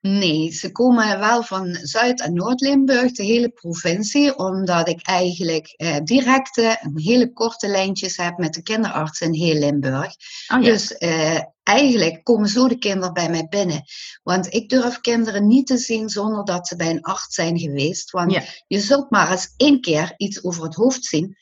Nee, 0.00 0.52
ze 0.52 0.72
komen 0.72 1.18
wel 1.18 1.42
van 1.42 1.74
Zuid- 1.74 2.20
en 2.20 2.34
Noord-Limburg, 2.34 3.12
de 3.12 3.22
hele 3.22 3.48
provincie, 3.48 4.36
omdat 4.38 4.88
ik 4.88 5.06
eigenlijk 5.06 5.74
eh, 5.76 5.96
directe, 6.04 6.90
hele 6.94 7.32
korte 7.32 7.68
lijntjes 7.68 8.16
heb 8.16 8.38
met 8.38 8.54
de 8.54 8.62
kinderarts 8.62 9.20
in 9.20 9.34
heel 9.34 9.58
Limburg. 9.58 10.14
Oh, 10.52 10.62
ja. 10.62 10.70
Dus 10.70 10.96
eh, 10.96 11.40
eigenlijk 11.62 12.24
komen 12.24 12.48
zo 12.48 12.68
de 12.68 12.78
kinderen 12.78 13.12
bij 13.12 13.30
mij 13.30 13.46
binnen. 13.48 13.82
Want 14.22 14.54
ik 14.54 14.68
durf 14.68 15.00
kinderen 15.00 15.46
niet 15.46 15.66
te 15.66 15.78
zien 15.78 16.08
zonder 16.08 16.44
dat 16.44 16.68
ze 16.68 16.76
bij 16.76 16.90
een 16.90 17.02
arts 17.02 17.34
zijn 17.34 17.58
geweest. 17.58 18.10
Want 18.10 18.38
je 18.66 18.80
zult 18.80 19.10
maar 19.10 19.30
eens 19.30 19.54
één 19.56 19.80
keer 19.80 20.14
iets 20.16 20.44
over 20.44 20.62
het 20.62 20.74
hoofd 20.74 21.04
zien 21.04 21.36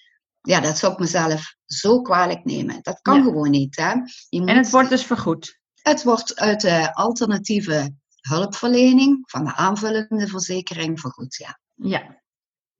ja, 0.49 0.61
dat 0.61 0.78
zou 0.78 0.93
ik 0.93 0.99
mezelf 0.99 1.55
zo 1.67 2.00
kwalijk 2.02 2.45
nemen. 2.45 2.78
Dat 2.83 3.00
kan 3.02 3.23
gewoon 3.23 3.50
niet. 3.50 3.76
Hè? 3.76 3.93
Je 4.28 4.40
moet, 4.40 4.49
en 4.49 4.57
het 4.57 4.71
wordt 4.71 4.90
dus 4.90 5.05
vergoed? 5.05 5.61
Het 5.83 6.02
wordt 6.02 6.37
uit 6.37 6.61
de 6.61 6.95
alternatieve 6.95 7.95
hulpverlening 8.21 9.19
van 9.31 9.45
de 9.45 9.55
aanvullende 9.55 10.26
verzekering 10.26 11.00
vergoed, 11.00 11.37
ja. 11.37 11.61
Ja. 11.75 12.23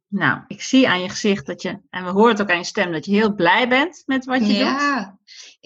Nou, 0.07 0.43
ik 0.47 0.63
zie 0.63 0.89
aan 0.89 1.03
je 1.03 1.09
gezicht 1.09 1.47
dat 1.47 1.63
je, 1.63 1.81
en 1.91 2.05
we 2.05 2.11
horen 2.11 2.31
het 2.31 2.41
ook 2.41 2.51
aan 2.51 2.59
je 2.59 2.65
stem, 2.65 2.93
dat 2.93 3.05
je 3.05 3.13
heel 3.13 3.35
blij 3.35 3.69
bent 3.69 4.03
met 4.07 4.25
wat 4.25 4.47
je 4.47 4.53
ja, 4.53 4.71
doet. 4.71 4.81
Ja, 4.81 5.19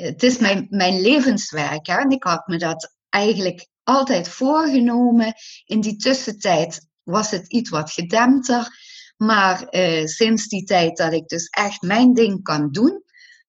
het 0.06 0.22
is 0.22 0.38
mijn, 0.38 0.66
mijn 0.70 1.00
levenswerk. 1.00 1.86
Hè? 1.86 1.98
En 1.98 2.10
ik 2.10 2.22
had 2.22 2.46
me 2.46 2.58
dat 2.58 2.94
eigenlijk 3.08 3.68
altijd 3.82 4.28
voorgenomen. 4.28 5.34
In 5.64 5.80
die 5.80 5.96
tussentijd 5.96 6.88
was 7.02 7.30
het 7.30 7.46
iets 7.52 7.70
wat 7.70 7.90
gedempter. 7.90 8.68
Maar 9.22 9.62
eh, 9.62 10.06
sinds 10.06 10.48
die 10.48 10.64
tijd 10.64 10.96
dat 10.96 11.12
ik 11.12 11.28
dus 11.28 11.46
echt 11.48 11.82
mijn 11.82 12.12
ding 12.12 12.42
kan 12.42 12.70
doen, 12.70 13.02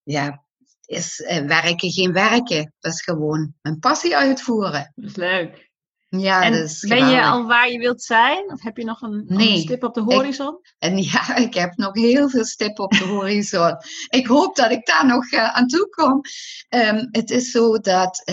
ja, 0.03 0.43
is 0.85 1.21
eh, 1.21 1.45
werken 1.45 1.91
geen 1.91 2.13
werken. 2.13 2.73
Dat 2.79 2.93
is 2.93 3.01
gewoon 3.01 3.53
mijn 3.61 3.79
passie 3.79 4.17
uitvoeren. 4.17 4.91
Dat 4.95 5.09
is 5.09 5.15
leuk. 5.15 5.71
Ja, 6.09 6.43
en 6.43 6.53
is 6.53 6.79
ben 6.79 7.09
je 7.09 7.23
al 7.23 7.45
waar 7.45 7.71
je 7.71 7.77
wilt 7.77 8.01
zijn? 8.01 8.51
Of 8.51 8.61
heb 8.61 8.77
je 8.77 8.83
nog 8.83 9.01
een, 9.01 9.23
Nee, 9.27 9.59
stip 9.59 9.83
op 9.83 9.93
de 9.93 10.01
horizon? 10.01 10.59
En 10.79 10.97
ja, 10.97 11.35
ik 11.47 11.53
heb 11.53 11.77
nog 11.77 11.93
heel 11.93 12.29
veel 12.29 12.45
stippen 12.45 12.83
op 12.83 12.91
de 12.91 13.05
horizon. 13.05 13.75
ik 14.09 14.27
hoop 14.27 14.55
dat 14.55 14.71
ik 14.71 14.85
daar 14.85 15.05
nog 15.05 15.31
eh, 15.31 15.53
aan 15.53 15.67
toe 15.67 15.89
kom. 15.89 16.21
Ehm, 16.69 17.05
het 17.11 17.29
is 17.29 17.51
zo 17.51 17.77
dat 17.77 18.23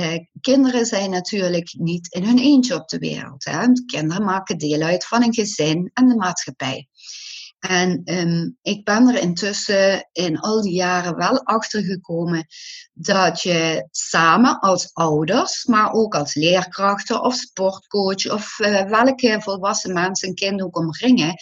kinderen 0.41 0.87
zijn 0.87 1.11
natuurlijk 1.11 1.75
niet 1.79 2.15
in 2.15 2.25
hun 2.25 2.39
eentje 2.39 2.75
op 2.75 2.89
de 2.89 2.99
wereld. 2.99 3.45
Hè? 3.45 3.67
Kinderen 3.87 4.25
maken 4.25 4.59
deel 4.59 4.83
uit 4.83 5.07
van 5.07 5.23
een 5.23 5.35
gezin 5.35 5.91
en 5.93 6.09
de 6.09 6.17
maatschappij. 6.17 6.89
En 7.61 8.01
ehm, 8.05 8.51
ik 8.63 8.85
ben 8.85 9.09
er 9.09 9.21
intussen 9.21 10.09
in 10.13 10.39
al 10.39 10.63
die 10.63 10.73
jaren 10.73 11.17
wel 11.17 11.45
achter 11.45 11.83
gekomen 11.83 12.47
dat 12.93 13.43
je 13.43 13.89
samen 13.91 14.61
als 14.61 14.91
ouders, 14.93 15.65
maar 15.65 15.93
ook 15.93 16.15
als 16.15 16.35
leerkrachten 16.35 17.23
of 17.23 17.35
sportcoach 17.35 18.31
of 18.31 18.59
eh, 18.59 18.83
welke 18.83 19.39
volwassen 19.41 19.93
mensen 19.93 20.29
een 20.29 20.35
kind 20.35 20.63
ook 20.63 20.77
omringen, 20.77 21.35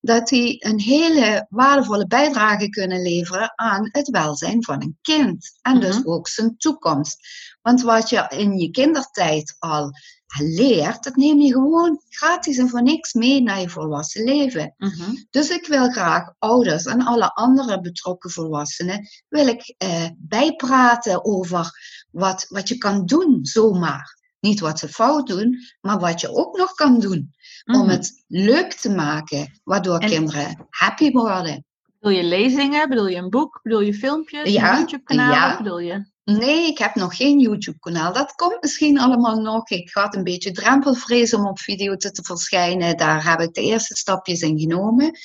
dat 0.00 0.28
die 0.28 0.66
een 0.66 0.80
hele 0.80 1.46
waardevolle 1.48 2.06
bijdrage 2.06 2.68
kunnen 2.68 3.02
leveren 3.02 3.52
aan 3.54 3.88
het 3.92 4.08
welzijn 4.10 4.64
van 4.64 4.82
een 4.82 4.98
kind. 5.02 5.58
En 5.62 5.80
dus 5.80 5.98
Mhm. 5.98 6.08
ook 6.08 6.28
zijn 6.28 6.56
toekomst. 6.56 7.18
Want 7.62 7.82
wat 7.82 8.08
je 8.08 8.26
in 8.28 8.58
je 8.58 8.70
kindertijd 8.70 9.56
al 9.58 9.92
leert, 10.40 11.04
dat 11.04 11.16
neem 11.16 11.40
je 11.40 11.52
gewoon 11.52 12.00
gratis 12.08 12.58
en 12.58 12.68
voor 12.68 12.82
niks 12.82 13.12
mee 13.12 13.42
naar 13.42 13.60
je 13.60 13.68
volwassen 13.68 14.24
leven. 14.24 14.74
Mhm. 14.78 15.14
Dus 15.30 15.50
ik 15.50 15.66
wil 15.66 15.90
graag 15.90 16.34
ouders 16.38 16.84
en 16.84 17.04
alle 17.04 17.34
andere 17.34 17.80
betrokken 17.80 18.30
volwassenen 18.30 19.08
wil 19.28 19.46
ik 19.46 19.74
eh, 19.78 20.06
bijpraten 20.18 21.24
over 21.24 21.70
wat, 22.10 22.46
wat 22.48 22.68
je 22.68 22.78
kan 22.78 23.06
doen 23.06 23.38
zomaar. 23.42 24.22
Niet 24.40 24.60
wat 24.60 24.78
ze 24.78 24.88
fout 24.88 25.26
doen, 25.26 25.58
maar 25.80 25.98
wat 25.98 26.20
je 26.20 26.28
ook 26.34 26.56
nog 26.56 26.72
kan 26.74 27.00
doen 27.00 27.30
om 27.64 27.78
Mhm. 27.80 27.88
het 27.88 28.24
leuk 28.26 28.72
te 28.72 28.90
maken, 28.90 29.60
waardoor 29.64 29.98
En- 29.98 30.08
kinderen 30.08 30.66
happy 30.70 31.10
worden. 31.10 31.64
Bedoel 32.00 32.16
je 32.18 32.24
lezingen? 32.24 32.88
Bedoel 32.88 33.06
je 33.08 33.16
een 33.16 33.30
boek? 33.30 33.60
Bedoel 33.62 33.80
je 33.80 33.94
filmpjes? 33.94 34.52
Ja, 34.52 34.74
YouTube-kanaal? 34.76 35.32
ja. 35.32 35.56
Bedoel 35.56 35.78
je? 35.78 36.12
Nee, 36.24 36.66
ik 36.66 36.78
heb 36.78 36.94
nog 36.94 37.16
geen 37.16 37.38
YouTube-kanaal. 37.40 38.12
Dat 38.12 38.32
komt 38.34 38.60
misschien 38.60 38.98
allemaal 39.00 39.40
nog. 39.40 39.70
Ik 39.70 39.90
had 39.92 40.14
een 40.14 40.24
beetje 40.24 40.50
drempelvrees 40.50 41.34
om 41.34 41.46
op 41.46 41.58
video 41.58 41.96
te, 41.96 42.10
te 42.10 42.22
verschijnen. 42.22 42.96
Daar 42.96 43.30
heb 43.30 43.40
ik 43.40 43.54
de 43.54 43.60
eerste 43.60 43.96
stapjes 43.96 44.40
in 44.40 44.58
genomen. 44.58 45.18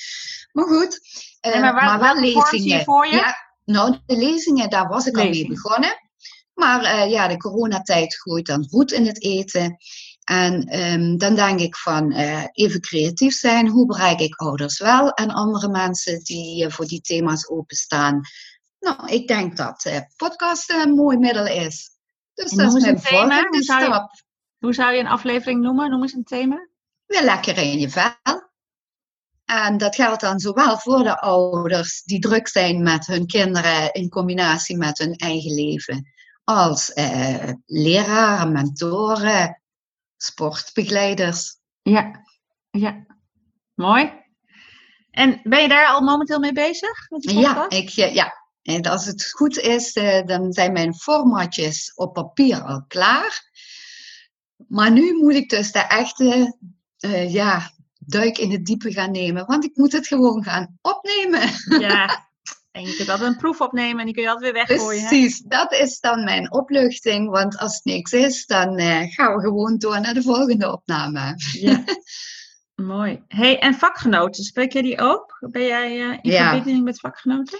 Maar 0.52 0.64
goed, 0.64 1.00
eh, 1.40 1.52
Nee, 1.52 1.60
maar 1.60 1.74
waar- 1.74 2.00
wel 2.00 2.22
je 2.22 2.82
voor 2.84 3.06
je? 3.06 3.14
Ja, 3.14 3.36
nou, 3.64 3.96
de 4.06 4.16
lezingen, 4.16 4.70
daar 4.70 4.88
was 4.88 5.06
ik 5.06 5.16
al 5.16 5.22
mee 5.22 5.32
Lezingen. 5.32 5.54
begonnen. 5.54 6.08
Maar 6.54 6.82
eh, 6.84 7.10
ja, 7.10 7.28
de 7.28 7.36
coronatijd 7.36 8.14
gooit 8.20 8.46
dan 8.46 8.66
roet 8.70 8.92
in 8.92 9.06
het 9.06 9.22
eten. 9.22 9.76
En 10.24 10.64
ehm, 10.64 11.16
dan 11.16 11.34
denk 11.34 11.60
ik 11.60 11.76
van 11.76 12.12
eh, 12.12 12.44
even 12.52 12.80
creatief 12.80 13.34
zijn. 13.34 13.68
Hoe 13.68 13.86
bereik 13.86 14.20
ik 14.20 14.34
ouders 14.34 14.78
wel 14.78 15.10
en 15.10 15.30
andere 15.30 15.68
mensen 15.68 16.22
die 16.24 16.64
eh, 16.64 16.70
voor 16.72 16.86
die 16.86 17.00
thema's 17.00 17.50
openstaan? 17.50 18.20
Nou, 18.80 19.08
ik 19.08 19.28
denk 19.28 19.56
dat 19.56 19.84
eh 19.84 20.00
podcast 20.16 20.70
een 20.70 20.90
mooi 20.94 21.16
middel 21.16 21.46
is. 21.46 21.90
Dus 22.34 22.50
En 22.50 22.56
dat 22.56 22.74
is 22.76 22.82
mijn 22.82 23.00
thema. 23.00 23.46
Hoe 23.48 23.62
zou 23.62 23.80
je- 23.80 23.86
stap. 23.86 24.10
Hoe 24.58 24.74
zou 24.74 24.92
je 24.92 25.00
een 25.00 25.06
aflevering 25.06 25.60
noemen? 25.60 25.90
Noem 25.90 26.02
eens 26.02 26.12
een 26.12 26.24
thema. 26.24 26.68
Weer 27.06 27.22
lekker 27.22 27.58
in 27.58 27.78
je 27.78 27.90
vel. 27.90 28.48
En 29.44 29.78
dat 29.78 29.94
geldt 29.94 30.20
dan 30.20 30.38
zowel 30.38 30.78
voor 30.78 31.02
de 31.02 31.20
ouders 31.20 32.02
die 32.02 32.18
druk 32.20 32.48
zijn 32.48 32.82
met 32.82 33.06
hun 33.06 33.26
kinderen 33.26 33.92
in 33.92 34.08
combinatie 34.08 34.76
met 34.76 34.98
hun 34.98 35.14
eigen 35.14 35.54
leven, 35.54 36.06
als 36.44 36.92
eh, 36.92 37.50
leraren, 37.66 38.52
mentoren, 38.52 39.62
sportbegeleiders. 40.16 41.56
Ja. 41.82 42.24
Ja. 42.70 43.06
Mooi. 43.74 44.12
En 45.10 45.40
ben 45.42 45.62
je 45.62 45.68
daar 45.68 45.86
al 45.86 46.00
momenteel 46.00 46.38
mee 46.38 46.52
bezig? 46.52 47.10
Met 47.10 47.30
Ja, 47.30 47.68
ik, 47.68 47.88
ja. 47.88 48.32
En 48.74 48.82
als 48.82 49.06
het 49.06 49.30
goed 49.30 49.58
is, 49.58 49.92
eh, 49.92 50.26
dan 50.26 50.52
zijn 50.52 50.72
mijn 50.72 50.94
formatjes 50.94 51.92
op 51.94 52.12
papier 52.14 52.62
al 52.62 52.84
klaar. 52.88 53.48
Maar 54.68 54.90
nu 54.90 55.14
moet 55.14 55.34
ik 55.34 55.48
dus 55.48 55.72
de 55.72 55.78
echte 55.78 56.56
eh, 56.98 57.32
ja, 57.32 57.70
duik 57.98 58.38
in 58.38 58.50
het 58.50 58.64
diepe 58.66 58.92
gaan 58.92 59.10
nemen, 59.10 59.46
want 59.46 59.64
ik 59.64 59.76
moet 59.76 59.92
het 59.92 60.06
gewoon 60.06 60.44
gaan 60.44 60.78
opnemen. 60.82 61.50
Ja. 61.80 62.08
En 62.70 62.82
je 62.82 62.96
kunt 62.96 63.08
altijd 63.08 63.30
een 63.30 63.36
proef 63.36 63.60
opnemen 63.60 63.98
en 63.98 64.04
die 64.04 64.14
kun 64.14 64.22
je 64.22 64.28
altijd 64.30 64.52
weer 64.52 64.66
weggooien. 64.66 65.02
hè? 65.02 65.08
Precies, 65.08 65.40
dat 65.40 65.72
is 65.72 66.00
dan 66.00 66.24
mijn 66.24 66.52
opluchting, 66.52 67.30
want 67.30 67.58
als 67.58 67.74
het 67.74 67.84
niks 67.84 68.12
is, 68.12 68.46
dan 68.46 68.76
eh, 68.76 69.02
gaan 69.12 69.34
we 69.36 69.40
gewoon 69.40 69.78
door 69.78 70.00
naar 70.00 70.14
de 70.14 70.22
volgende 70.22 70.72
opname. 70.72 71.34
Ja. 71.52 71.84
Mooi. 72.94 73.22
Hey, 73.28 73.58
en 73.58 73.74
vakgenoten, 73.74 74.44
spreek 74.44 74.72
jij 74.72 74.82
die 74.82 74.98
ook? 75.00 75.38
Ben 75.50 75.66
jij 75.66 75.96
in 76.22 76.30
Ja. 76.30 76.50
verbinding 76.50 76.84
met 76.84 77.00
vakgenoten? 77.00 77.58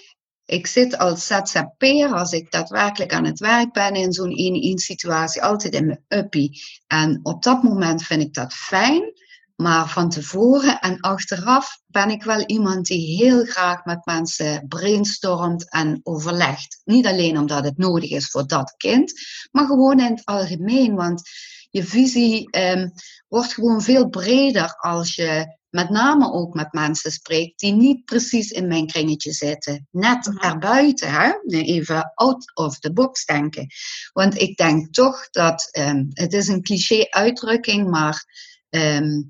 Ik 0.50 0.66
zit 0.66 0.98
als 0.98 1.26
ZZP'er, 1.26 2.14
als 2.14 2.32
ik 2.32 2.50
daadwerkelijk 2.50 3.12
aan 3.12 3.24
het 3.24 3.38
werk 3.38 3.72
ben 3.72 3.94
in 3.94 4.12
zo'n 4.12 4.30
1-1 4.30 4.74
situatie, 4.74 5.42
altijd 5.42 5.74
in 5.74 5.86
mijn 5.86 6.04
uppie. 6.08 6.62
En 6.86 7.20
op 7.22 7.42
dat 7.42 7.62
moment 7.62 8.02
vind 8.02 8.22
ik 8.22 8.34
dat 8.34 8.52
fijn. 8.52 9.12
Maar 9.56 9.88
van 9.88 10.10
tevoren 10.10 10.80
en 10.80 11.00
achteraf 11.00 11.80
ben 11.86 12.10
ik 12.10 12.22
wel 12.22 12.44
iemand 12.46 12.86
die 12.86 13.16
heel 13.16 13.44
graag 13.44 13.84
met 13.84 14.04
mensen 14.04 14.68
brainstormt 14.68 15.70
en 15.72 16.00
overlegt. 16.02 16.80
Niet 16.84 17.06
alleen 17.06 17.38
omdat 17.38 17.64
het 17.64 17.78
nodig 17.78 18.10
is 18.10 18.30
voor 18.30 18.46
dat 18.46 18.74
kind, 18.76 19.12
maar 19.50 19.66
gewoon 19.66 20.00
in 20.00 20.10
het 20.10 20.24
algemeen. 20.24 20.94
Want 20.94 21.22
je 21.70 21.84
visie 21.84 22.50
ehm, 22.50 22.88
wordt 23.28 23.54
gewoon 23.54 23.82
veel 23.82 24.08
breder 24.08 24.76
als 24.76 25.14
je 25.14 25.58
met 25.70 25.90
name 25.90 26.32
ook 26.32 26.54
met 26.54 26.72
mensen 26.72 27.10
spreekt 27.10 27.60
die 27.60 27.72
niet 27.72 28.04
precies 28.04 28.50
in 28.50 28.66
mijn 28.68 28.86
kringetje 28.86 29.32
zitten. 29.32 29.86
Net 29.90 30.26
Mhm. 30.26 30.36
erbuiten, 30.36 31.10
hè? 31.10 31.32
Even 31.46 32.12
out 32.14 32.54
of 32.54 32.78
the 32.78 32.92
box 32.92 33.24
denken. 33.24 33.66
Want 34.12 34.40
ik 34.40 34.56
denk 34.56 34.94
toch 34.94 35.30
dat, 35.30 35.68
ehm, 35.70 36.04
het 36.08 36.32
is 36.32 36.48
een 36.48 36.62
cliché 36.62 37.06
uitdrukking, 37.10 37.90
maar 37.90 38.24
ehm, 38.70 39.22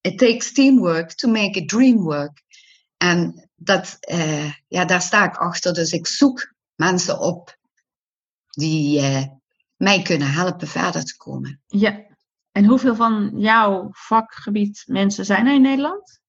it 0.00 0.18
takes 0.18 0.52
teamwork 0.52 1.12
to 1.12 1.28
make 1.28 1.60
a 1.60 1.64
dream 1.64 1.96
work. 1.96 2.42
En 2.96 3.50
dat, 3.54 3.96
eh, 4.00 4.52
ja, 4.68 4.84
daar 4.84 5.02
sta 5.02 5.24
ik 5.24 5.36
achter. 5.36 5.74
Dus 5.74 5.92
ik 5.92 6.06
zoek 6.06 6.54
mensen 6.74 7.20
op 7.20 7.56
die 8.48 9.00
eh, 9.00 9.24
mij 9.78 10.02
kunnen 10.02 10.30
helpen 10.30 10.68
verder 10.68 11.04
te 11.04 11.16
komen. 11.16 11.60
Ja. 11.66 12.06
En 12.52 12.64
hoeveel 12.64 12.94
van 12.94 13.32
jouw 13.36 13.88
vakgebied 13.92 14.82
mensen 14.86 15.24
zijn 15.24 15.46
er 15.46 15.54
in 15.54 15.62
Nederland? 15.62 16.20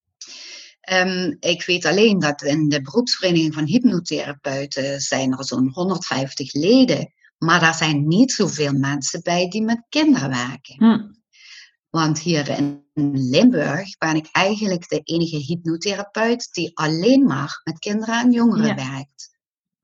Ehm, 0.82 1.36
ik 1.39 1.65
weet 1.65 1.86
alleen 1.86 2.20
dat 2.20 2.41
in 2.41 2.70
de 2.70 2.82
beroepsvereniging 2.82 3.53
van 3.53 3.65
hypnotherapeuten 3.65 5.00
zijn 5.01 5.38
er 5.38 5.46
zo'n 5.46 5.70
150 5.74 6.53
leden. 6.53 7.13
Maar 7.38 7.60
daar 7.60 7.75
zijn 7.75 8.08
niet 8.08 8.32
zoveel 8.32 8.74
mensen 8.74 9.22
bij 9.22 9.48
die 9.50 9.62
met 9.62 9.86
kinderen 9.89 10.29
werken. 10.29 10.75
Hm. 10.75 11.12
Want 11.89 12.20
hier 12.20 12.50
in 12.50 12.84
Limburg 13.13 13.98
ben 13.98 14.15
ik 14.15 14.27
eigenlijk 14.32 14.89
de 14.89 15.00
enige 15.03 15.38
hypnotherapeut 15.38 16.50
die 16.51 16.72
alleen 16.77 17.24
maar 17.24 17.62
met 17.63 17.79
kinderen 17.79 18.20
en 18.20 18.32
jongeren 18.32 18.68
Ja. 18.68 18.75
werkt. 18.75 19.38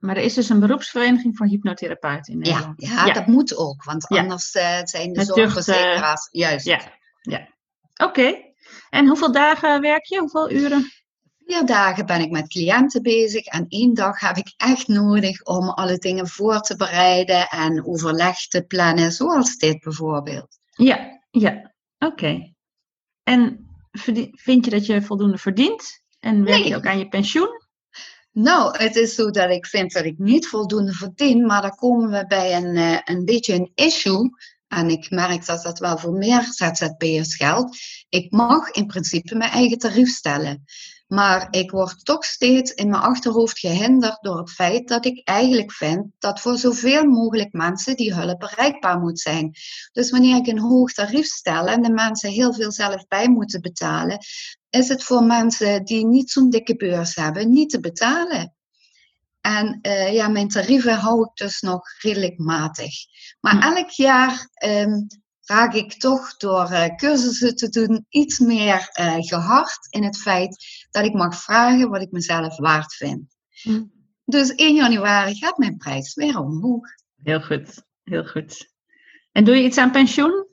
Maar 0.06 0.18
er 0.18 0.24
is 0.24 0.34
dus 0.34 0.50
een 0.50 0.60
beroepsvereniging 0.60 1.38
voor 1.38 1.46
hypnotherapeuten 1.48 2.34
in 2.34 2.40
Ja, 2.40 2.46
Nederland. 2.52 2.82
ja, 2.82 3.14
dat 3.14 3.28
moet 3.28 3.56
ook, 3.56 3.84
want 3.84 4.06
Ja. 4.10 4.20
anders 4.22 4.52
eh, 4.52 4.80
zijn 4.84 5.14
de 5.14 5.24
zorgverzekeraars 5.24 6.28
juist. 6.32 6.66
Ja, 6.66 6.80
ja. 7.22 7.48
Oké. 8.04 8.36
En 8.90 9.08
hoeveel 9.08 9.32
dagen 9.32 9.82
werk 9.82 10.06
je? 10.06 10.20
Hoeveel 10.20 10.52
uren? 10.52 10.92
Vier 11.46 11.66
dagen 11.66 12.06
ben 12.06 12.22
ik 12.22 12.30
met 12.32 12.48
cliënten 12.48 13.02
bezig 13.02 13.46
en 13.46 13.66
één 13.68 13.94
dag 13.94 14.20
heb 14.20 14.38
ik 14.38 14.54
echt 14.58 14.88
nodig 14.88 15.44
om 15.44 15.70
alle 15.70 15.98
dingen 15.98 16.28
voor 16.28 16.60
te 16.60 16.76
bereiden 16.76 17.48
en 17.50 17.86
overleg 17.86 18.38
te 18.48 18.64
plannen, 18.64 19.12
zoals 19.12 19.58
dit 19.58 19.80
bijvoorbeeld. 19.80 20.58
Ja, 20.70 21.20
ja. 21.32 21.74
Oké. 22.00 22.54
En 23.24 23.68
vind 24.32 24.66
je 24.66 24.72
dat 24.72 24.86
je 24.86 25.02
voldoende 25.02 25.38
verdient? 25.38 26.04
En 26.20 26.44
werk 26.44 26.64
je 26.64 26.76
ook 26.76 26.86
aan 26.86 26.98
je 27.00 27.08
pensioen? 27.08 27.50
Nou, 28.38 28.78
het 28.78 28.96
is 28.96 29.16
zo 29.16 29.30
dat 29.30 29.50
ik 29.50 29.66
vind 29.66 29.94
dat 29.94 30.06
ik 30.06 30.18
niet 30.18 30.48
voldoende 30.48 30.94
verdien, 30.94 31.46
maar 31.46 31.62
dan 31.62 31.76
komen 31.76 32.10
we 32.10 32.28
bij 32.28 32.56
een, 32.56 32.76
eh, 32.76 33.00
een 33.04 33.26
beetje 33.26 33.54
een 33.54 33.72
issue. 33.76 34.30
En 34.68 34.90
ik 34.90 35.10
merk 35.10 35.46
dat 35.46 35.64
dat 35.64 35.80
wel 35.80 35.98
voor 35.98 36.14
meer 36.14 36.42
ZZP'ers 36.42 37.36
geldt. 37.36 37.78
Ik 38.10 38.32
mag 38.32 38.70
in 38.70 38.88
principe 38.88 39.36
mijn 39.36 39.52
eigen 39.52 39.78
tarief 39.78 40.10
stellen. 40.10 40.64
Maar 41.08 41.48
ik 41.50 41.72
word 41.72 42.06
toch 42.06 42.26
steeds 42.26 42.72
in 42.72 42.90
mijn 42.90 43.02
achterhoofd 43.02 43.60
gehinderd 43.60 44.18
door 44.22 44.38
het 44.38 44.52
feit 44.52 44.88
dat 44.88 45.06
ik 45.06 45.28
eigenlijk 45.28 45.72
vind 45.72 46.06
dat 46.20 46.40
voor 46.40 46.58
zoveel 46.58 47.04
mogelijk 47.04 47.54
mensen 47.54 47.96
die 47.96 48.14
hulp 48.14 48.40
bereikbaar 48.40 49.00
moet 49.00 49.20
zijn. 49.20 49.56
Dus 49.92 50.12
wanneer 50.12 50.36
ik 50.36 50.48
een 50.48 50.60
hoog 50.60 50.94
tarief 50.94 51.26
stel 51.26 51.68
en 51.68 51.82
de 51.82 51.92
mensen 51.92 52.30
heel 52.30 52.54
veel 52.54 52.72
zelf 52.72 53.08
bij 53.08 53.30
moeten 53.30 53.62
betalen, 53.62 54.18
is 54.70 54.88
het 54.88 55.04
voor 55.04 55.24
mensen 55.24 55.84
die 55.84 56.06
niet 56.06 56.32
zo'n 56.32 56.50
dikke 56.50 56.76
beurs 56.76 57.16
hebben 57.16 57.52
niet 57.52 57.70
te 57.70 57.80
betalen. 57.80 58.56
En 59.42 59.80
uh, 59.82 60.14
ja, 60.14 60.28
mijn 60.28 60.48
tarieven 60.48 60.94
hou 60.94 61.22
ik 61.22 61.32
dus 61.34 61.62
nog 61.62 61.82
redelijk 62.02 62.38
matig. 62.38 62.94
Maar 63.40 63.54
hm. 63.54 63.76
elk 63.76 63.90
jaar 63.90 64.50
um, 64.66 65.08
raak 65.46 65.74
ik 65.74 65.94
toch 65.94 66.38
door 66.38 66.72
uh, 66.72 66.96
cursussen 66.96 67.56
te 67.56 67.70
doen 67.70 68.06
iets 68.10 68.40
meer 68.40 68.90
uh, 69.00 69.16
gehard 69.18 69.88
in 69.90 70.04
het 70.04 70.18
feit 70.18 70.66
dat 70.92 71.06
ik 71.06 71.14
mag 71.14 71.36
vragen 71.36 71.90
wat 71.90 72.02
ik 72.02 72.12
mezelf 72.12 72.58
waard 72.58 72.94
vind. 72.94 73.36
Hm. 73.62 73.84
Dus 74.26 74.56
1 74.56 74.76
januari 74.76 75.36
gaat 75.36 75.58
mijn 75.58 75.78
prijs 75.78 76.14
weer 76.14 76.40
omhoog. 76.40 76.88
Heel 77.24 77.42
goed, 77.42 77.84
heel 78.04 78.26
goed. 78.26 78.74
En 79.32 79.44
doe 79.44 79.56
je 79.56 79.64
iets 79.64 79.78
aan 79.78 79.92
pensioen? 79.92 80.48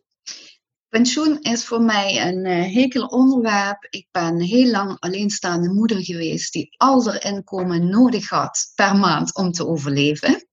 Pensioen 0.89 1.41
is 1.41 1.65
voor 1.65 1.83
mij 1.83 2.29
een 2.29 2.47
uh, 2.47 2.75
hekel 2.75 3.07
onderwerp. 3.07 3.87
Ik 3.91 4.09
ben 4.11 4.41
heel 4.41 4.71
lang 4.71 4.97
alleenstaande 4.99 5.73
moeder 5.73 6.05
geweest 6.05 6.53
die 6.53 6.75
al 6.77 7.07
haar 7.07 7.25
inkomen 7.25 7.89
nodig 7.89 8.29
had 8.29 8.73
per 8.75 8.97
maand 8.97 9.37
om 9.37 9.53
te 9.53 9.67
overleven. 9.67 10.47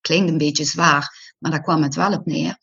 Klinkt 0.00 0.30
een 0.30 0.38
beetje 0.38 0.64
zwaar, 0.64 1.34
maar 1.38 1.50
daar 1.50 1.62
kwam 1.62 1.82
het 1.82 1.94
wel 1.94 2.12
op 2.12 2.26
neer. 2.26 2.58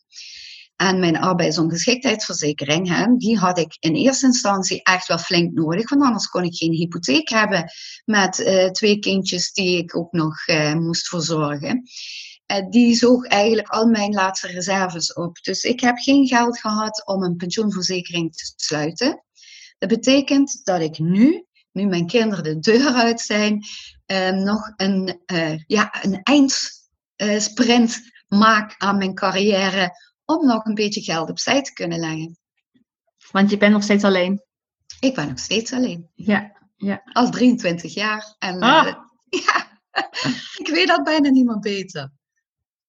En 0.76 0.98
mijn 0.98 1.16
arbeidsongeschiktheidsverzekering, 1.16 2.88
hè, 2.88 3.16
die 3.16 3.38
had 3.38 3.58
ik 3.58 3.76
in 3.78 3.94
eerste 3.94 4.26
instantie 4.26 4.82
echt 4.82 5.06
wel 5.06 5.18
flink 5.18 5.52
nodig, 5.52 5.90
want 5.90 6.02
anders 6.02 6.26
kon 6.26 6.44
ik 6.44 6.54
geen 6.54 6.72
hypotheek 6.72 7.28
hebben 7.28 7.70
met 8.04 8.38
uh, 8.38 8.66
twee 8.70 8.98
kindjes 8.98 9.52
die 9.52 9.78
ik 9.78 9.96
ook 9.96 10.12
nog 10.12 10.48
uh, 10.48 10.74
moest 10.74 11.08
verzorgen. 11.08 11.82
Uh, 12.52 12.68
die 12.70 12.94
zoog 12.94 13.26
eigenlijk 13.26 13.68
al 13.68 13.86
mijn 13.86 14.12
laatste 14.12 14.46
reserves 14.46 15.12
op. 15.12 15.38
Dus 15.42 15.62
ik 15.62 15.80
heb 15.80 15.98
geen 15.98 16.26
geld 16.26 16.60
gehad 16.60 17.06
om 17.06 17.22
een 17.22 17.36
pensioenverzekering 17.36 18.34
te 18.34 18.52
sluiten. 18.56 19.24
Dat 19.78 19.88
betekent 19.88 20.60
dat 20.64 20.80
ik 20.80 20.98
nu, 20.98 21.46
nu 21.72 21.86
mijn 21.86 22.06
kinderen 22.06 22.44
de 22.44 22.58
deur 22.58 22.92
uit 22.92 23.20
zijn, 23.20 23.64
nog 24.44 24.72
een, 24.76 25.22
ja, 25.66 26.04
een 26.04 26.20
eindsprint 27.16 28.00
maak 28.28 28.74
aan 28.78 28.96
mijn 28.96 29.14
carrière 29.14 29.92
om 30.24 30.46
nog 30.46 30.64
een 30.64 30.74
beetje 30.74 31.02
geld 31.02 31.30
opzij 31.30 31.62
te 31.62 31.72
kunnen 31.72 31.98
leggen. 31.98 32.38
Want 33.30 33.50
je 33.50 33.56
bent 33.56 33.72
nog 33.72 33.82
steeds 33.82 34.04
alleen? 34.04 34.42
Ik 35.00 35.14
ben 35.14 35.28
nog 35.28 35.38
steeds 35.38 35.72
alleen. 35.72 36.10
Ja, 36.14 36.52
ja. 36.76 37.02
Al 37.12 37.30
23 37.30 37.94
jaar. 37.94 38.36
En 38.38 38.60
ah. 38.60 38.86
uh, 38.86 38.94
ja, 39.44 39.80
ik 40.56 40.68
weet 40.68 40.86
dat 40.86 41.04
bijna 41.04 41.30
niemand 41.30 41.60
beter. 41.60 42.12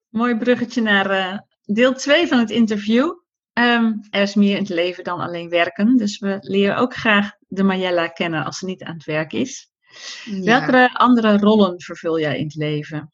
Mooi 0.09 0.37
bruggetje 0.37 0.81
naar 0.81 1.11
uh, 1.11 1.39
deel 1.63 1.93
2 1.93 2.27
van 2.27 2.39
het 2.39 2.49
interview. 2.49 3.23
Um, 3.53 4.07
er 4.09 4.21
is 4.21 4.35
meer 4.35 4.55
in 4.55 4.61
het 4.61 4.69
leven 4.69 5.03
dan 5.03 5.19
alleen 5.19 5.49
werken. 5.49 5.97
Dus 5.97 6.19
we 6.19 6.37
leren 6.39 6.77
ook 6.77 6.95
graag 6.95 7.31
de 7.47 7.63
Mayella 7.63 8.07
kennen 8.07 8.45
als 8.45 8.57
ze 8.57 8.65
niet 8.65 8.83
aan 8.83 8.93
het 8.93 9.05
werk 9.05 9.33
is. 9.33 9.69
Ja. 10.23 10.41
Welke 10.41 10.93
andere 10.93 11.37
rollen 11.37 11.81
vervul 11.81 12.19
jij 12.19 12.37
in 12.37 12.43
het 12.43 12.55
leven? 12.55 13.13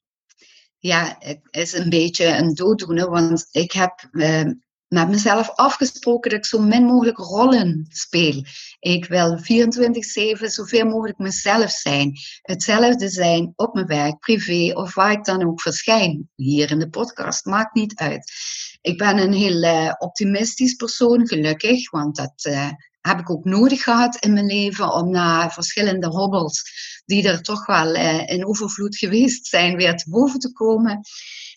Ja, 0.82 1.16
het 1.20 1.40
is 1.52 1.74
een 1.74 1.90
beetje 1.90 2.26
een 2.26 2.54
dooddoener, 2.54 3.10
want 3.10 3.48
ik 3.52 3.72
heb 3.72 4.08
uh, 4.12 4.44
met 4.88 5.10
mezelf 5.10 5.50
afgesproken 5.50 6.30
dat 6.30 6.40
ik 6.40 6.46
zo 6.46 6.60
min 6.60 6.84
mogelijk 6.84 7.18
rollen 7.18 7.86
speel. 7.90 8.44
Ik 8.80 9.06
wil 9.06 9.38
24-7 9.38 9.42
zoveel 10.46 10.86
mogelijk 10.86 11.18
mezelf 11.18 11.72
zijn. 11.72 12.14
Hetzelfde 12.42 13.10
zijn 13.10 13.54
op 13.56 13.74
mijn 13.74 13.86
werk, 13.86 14.20
privé 14.20 14.74
of 14.74 14.96
waar 14.96 15.12
ik 15.12 15.26
dan 15.26 15.48
ook 15.48 15.62
verschijn. 15.62 16.30
Hier 16.36 16.72
in 16.72 16.80
de 16.80 16.90
podcast, 16.90 17.46
maakt 17.46 17.76
niet 17.76 17.96
uit. 17.96 18.32
Ik 18.82 18.98
ben 18.98 19.18
een 19.18 19.34
heel 19.34 19.64
uh, 19.64 19.94
optimistisch 19.98 20.74
persoon, 20.74 21.28
gelukkig, 21.28 21.92
want 21.92 22.16
dat 22.16 22.46
uh, 22.48 22.70
heb 23.02 23.20
ik 23.20 23.30
ook 23.30 23.46
nodig 23.46 23.84
gehad 23.84 24.16
in 24.16 24.34
mijn 24.34 24.46
leven 24.46 24.94
om 24.94 25.12
na 25.12 25.50
verschillende 25.50 26.08
hobbels, 26.08 26.64
die 27.06 27.28
er 27.28 27.42
toch 27.42 27.66
wel 27.66 27.96
uh, 27.96 28.30
in 28.30 28.46
overvloed 28.46 28.98
geweest 28.98 29.48
zijn, 29.48 29.76
weer 29.76 29.96
te 29.96 30.10
boven 30.10 30.40
te 30.40 30.52
komen. 30.52 31.02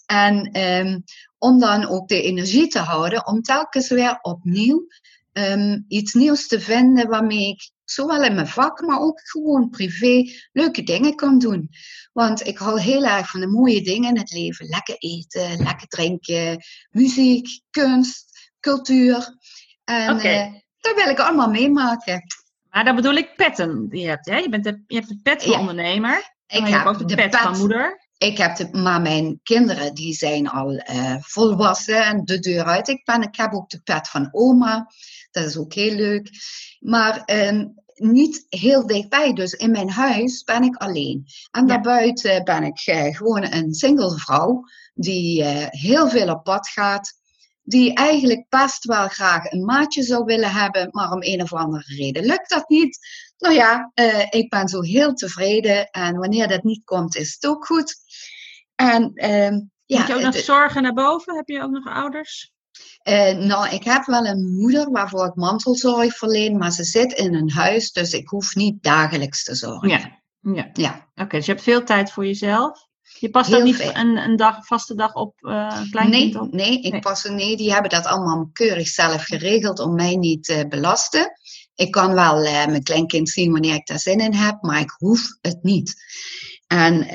En 0.07 0.61
um, 0.61 1.05
om 1.39 1.59
dan 1.59 1.89
ook 1.89 2.09
de 2.09 2.23
energie 2.23 2.67
te 2.67 2.79
houden, 2.79 3.27
om 3.27 3.43
telkens 3.43 3.89
weer 3.89 4.19
opnieuw 4.23 4.87
um, 5.33 5.85
iets 5.89 6.13
nieuws 6.13 6.47
te 6.47 6.61
vinden 6.61 7.09
waarmee 7.09 7.49
ik 7.49 7.71
zowel 7.85 8.25
in 8.25 8.35
mijn 8.35 8.47
vak, 8.47 8.81
maar 8.81 9.01
ook 9.01 9.21
gewoon 9.25 9.71
privé 9.71 10.23
leuke 10.53 10.83
dingen 10.83 11.15
kan 11.15 11.39
doen. 11.39 11.71
Want 12.13 12.47
ik 12.47 12.59
hou 12.59 12.81
heel 12.81 13.05
erg 13.05 13.31
van 13.31 13.41
de 13.41 13.47
mooie 13.47 13.83
dingen 13.83 14.09
in 14.09 14.19
het 14.19 14.33
leven. 14.33 14.67
Lekker 14.67 14.97
eten, 14.99 15.63
lekker 15.63 15.87
drinken, 15.87 16.63
muziek, 16.91 17.61
kunst, 17.71 18.51
cultuur. 18.61 19.39
En 19.85 20.15
okay. 20.15 20.49
uh, 20.49 20.55
dat 20.85 20.95
wil 20.95 21.09
ik 21.09 21.19
allemaal 21.19 21.51
meemaken. 21.51 22.23
Maar 22.71 22.85
dan 22.85 22.97
bedoel 22.97 23.15
ik 23.15 23.37
petten 23.37 23.89
die 23.89 24.01
je 24.01 24.09
hebt. 24.09 24.27
Hè? 24.27 24.37
Je, 24.37 24.49
bent 24.49 24.65
de, 24.65 24.83
je 24.87 24.97
hebt 24.97 25.09
de 25.09 25.21
pet 25.23 25.45
van 25.45 25.59
ondernemer. 25.59 26.33
Ik 26.47 26.67
heb 26.67 26.87
ook 26.87 27.09
de, 27.09 27.15
pet, 27.15 27.37
van 27.37 27.59
moeder. 27.59 28.09
Ik 28.19 28.39
heb 28.39 28.57
de, 28.57 28.69
maar 28.73 29.01
mijn 29.01 29.41
kinderen 29.43 29.95
die 29.95 30.15
zijn 30.15 30.49
al 30.49 30.73
uh, 30.73 31.17
volwassen 31.21 32.05
en 32.05 32.25
de 32.25 32.39
deur 32.39 32.65
uit. 32.65 32.89
Ik, 32.89 33.05
ben, 33.05 33.23
ik 33.23 33.37
heb 33.37 33.53
ook 33.53 33.71
de 33.71 33.81
pet 33.85 34.09
van 34.09 34.29
oma. 34.33 34.91
Dat 35.31 35.45
is 35.45 35.57
ook 35.57 35.73
heel 35.73 35.95
leuk. 35.95 36.31
Maar 36.81 37.23
uh, 37.27 37.65
niet 37.95 38.47
heel 38.49 38.87
dichtbij. 38.87 39.33
Dus 39.33 39.53
in 39.53 39.71
mijn 39.71 39.91
huis 39.91 40.43
ben 40.43 40.63
ik 40.63 40.77
alleen. 40.77 41.27
En 41.51 41.67
daarbuiten 41.67 42.45
ben 42.45 42.63
ik 42.63 42.87
uh, 42.87 43.17
gewoon 43.17 43.53
een 43.53 43.75
single 43.75 44.19
vrouw 44.19 44.63
die 44.95 45.43
uh, 45.43 45.67
heel 45.69 46.09
veel 46.09 46.29
op 46.29 46.45
pad 46.45 46.69
gaat 46.69 47.13
die 47.65 47.95
eigenlijk 47.95 48.47
best 48.49 48.85
wel 48.85 49.09
graag 49.09 49.53
een 49.53 49.65
maatje 49.65 50.03
zou 50.03 50.25
willen 50.25 50.51
hebben, 50.51 50.89
maar 50.91 51.13
om 51.13 51.23
een 51.23 51.43
of 51.43 51.53
andere 51.53 51.95
reden 51.97 52.25
lukt 52.25 52.51
dat 52.51 52.69
niet. 52.69 52.99
Nou 53.39 53.55
ja, 53.55 53.93
uh, 53.95 54.27
ik 54.31 54.49
ben 54.49 54.69
zo 54.69 54.83
heel 54.83 55.15
tevreden 55.15 55.91
en 55.91 56.17
wanneer 56.17 56.49
dat 56.49 56.63
niet 56.63 56.85
komt, 56.85 57.17
is 57.17 57.33
het 57.35 57.47
ook 57.51 57.67
goed. 57.67 57.97
En, 58.75 59.11
uh, 59.15 59.51
ja, 59.85 59.99
Moet 59.99 60.07
je 60.07 60.15
ook 60.15 60.21
nog 60.21 60.37
zorgen 60.37 60.83
naar 60.83 60.93
boven? 60.93 61.37
Heb 61.37 61.49
je 61.49 61.63
ook 61.63 61.71
nog 61.71 61.87
ouders? 61.87 62.53
Uh, 63.09 63.33
nou, 63.33 63.69
ik 63.69 63.85
heb 63.85 64.05
wel 64.05 64.27
een 64.27 64.55
moeder 64.55 64.91
waarvoor 64.91 65.27
ik 65.27 65.35
mantelzorg 65.35 66.17
verleen, 66.17 66.59
maar 66.59 66.73
ze 66.73 66.85
zit 66.85 67.13
in 67.13 67.35
een 67.35 67.51
huis, 67.51 67.93
dus 67.93 68.13
ik 68.13 68.29
hoef 68.29 68.55
niet 68.55 68.83
dagelijks 68.83 69.45
te 69.45 69.55
zorgen. 69.55 69.89
Ja, 69.89 70.21
ja. 70.41 70.71
ja. 70.73 71.09
Oké, 71.15 71.37
dus 71.37 71.47
je 71.47 71.53
hebt 71.53 71.65
veel 71.65 71.85
tijd 71.85 72.13
voor 72.13 72.27
jezelf. 72.27 72.87
Je 73.19 73.31
past 73.31 73.51
dan 73.51 73.63
niet 73.63 73.81
een, 73.81 74.17
een 74.17 74.37
dag, 74.37 74.67
vaste 74.67 74.95
dag 74.95 75.15
op 75.15 75.35
uh, 75.41 75.81
nee, 75.91 76.41
op? 76.41 76.53
Nee, 76.53 76.81
ik 76.81 76.93
nee. 76.93 77.01
pas 77.01 77.25
nee. 77.25 77.57
Die 77.57 77.73
hebben 77.73 77.91
dat 77.91 78.07
allemaal 78.07 78.49
keurig 78.53 78.89
zelf 78.89 79.25
geregeld 79.25 79.79
om 79.79 79.95
mij 79.95 80.17
niet 80.17 80.45
te 80.45 80.63
uh, 80.65 80.69
belasten. 80.69 81.33
Ik 81.75 81.91
kan 81.91 82.15
wel 82.15 82.45
uh, 82.45 82.67
mijn 82.67 82.83
kleinkind 82.83 83.29
zien 83.29 83.53
wanneer 83.53 83.75
ik 83.75 83.87
daar 83.87 83.99
zin 83.99 84.19
in 84.19 84.35
heb, 84.35 84.63
maar 84.63 84.81
ik 84.81 84.95
hoef 84.99 85.21
het 85.41 85.63
niet. 85.63 85.95
En 86.67 87.09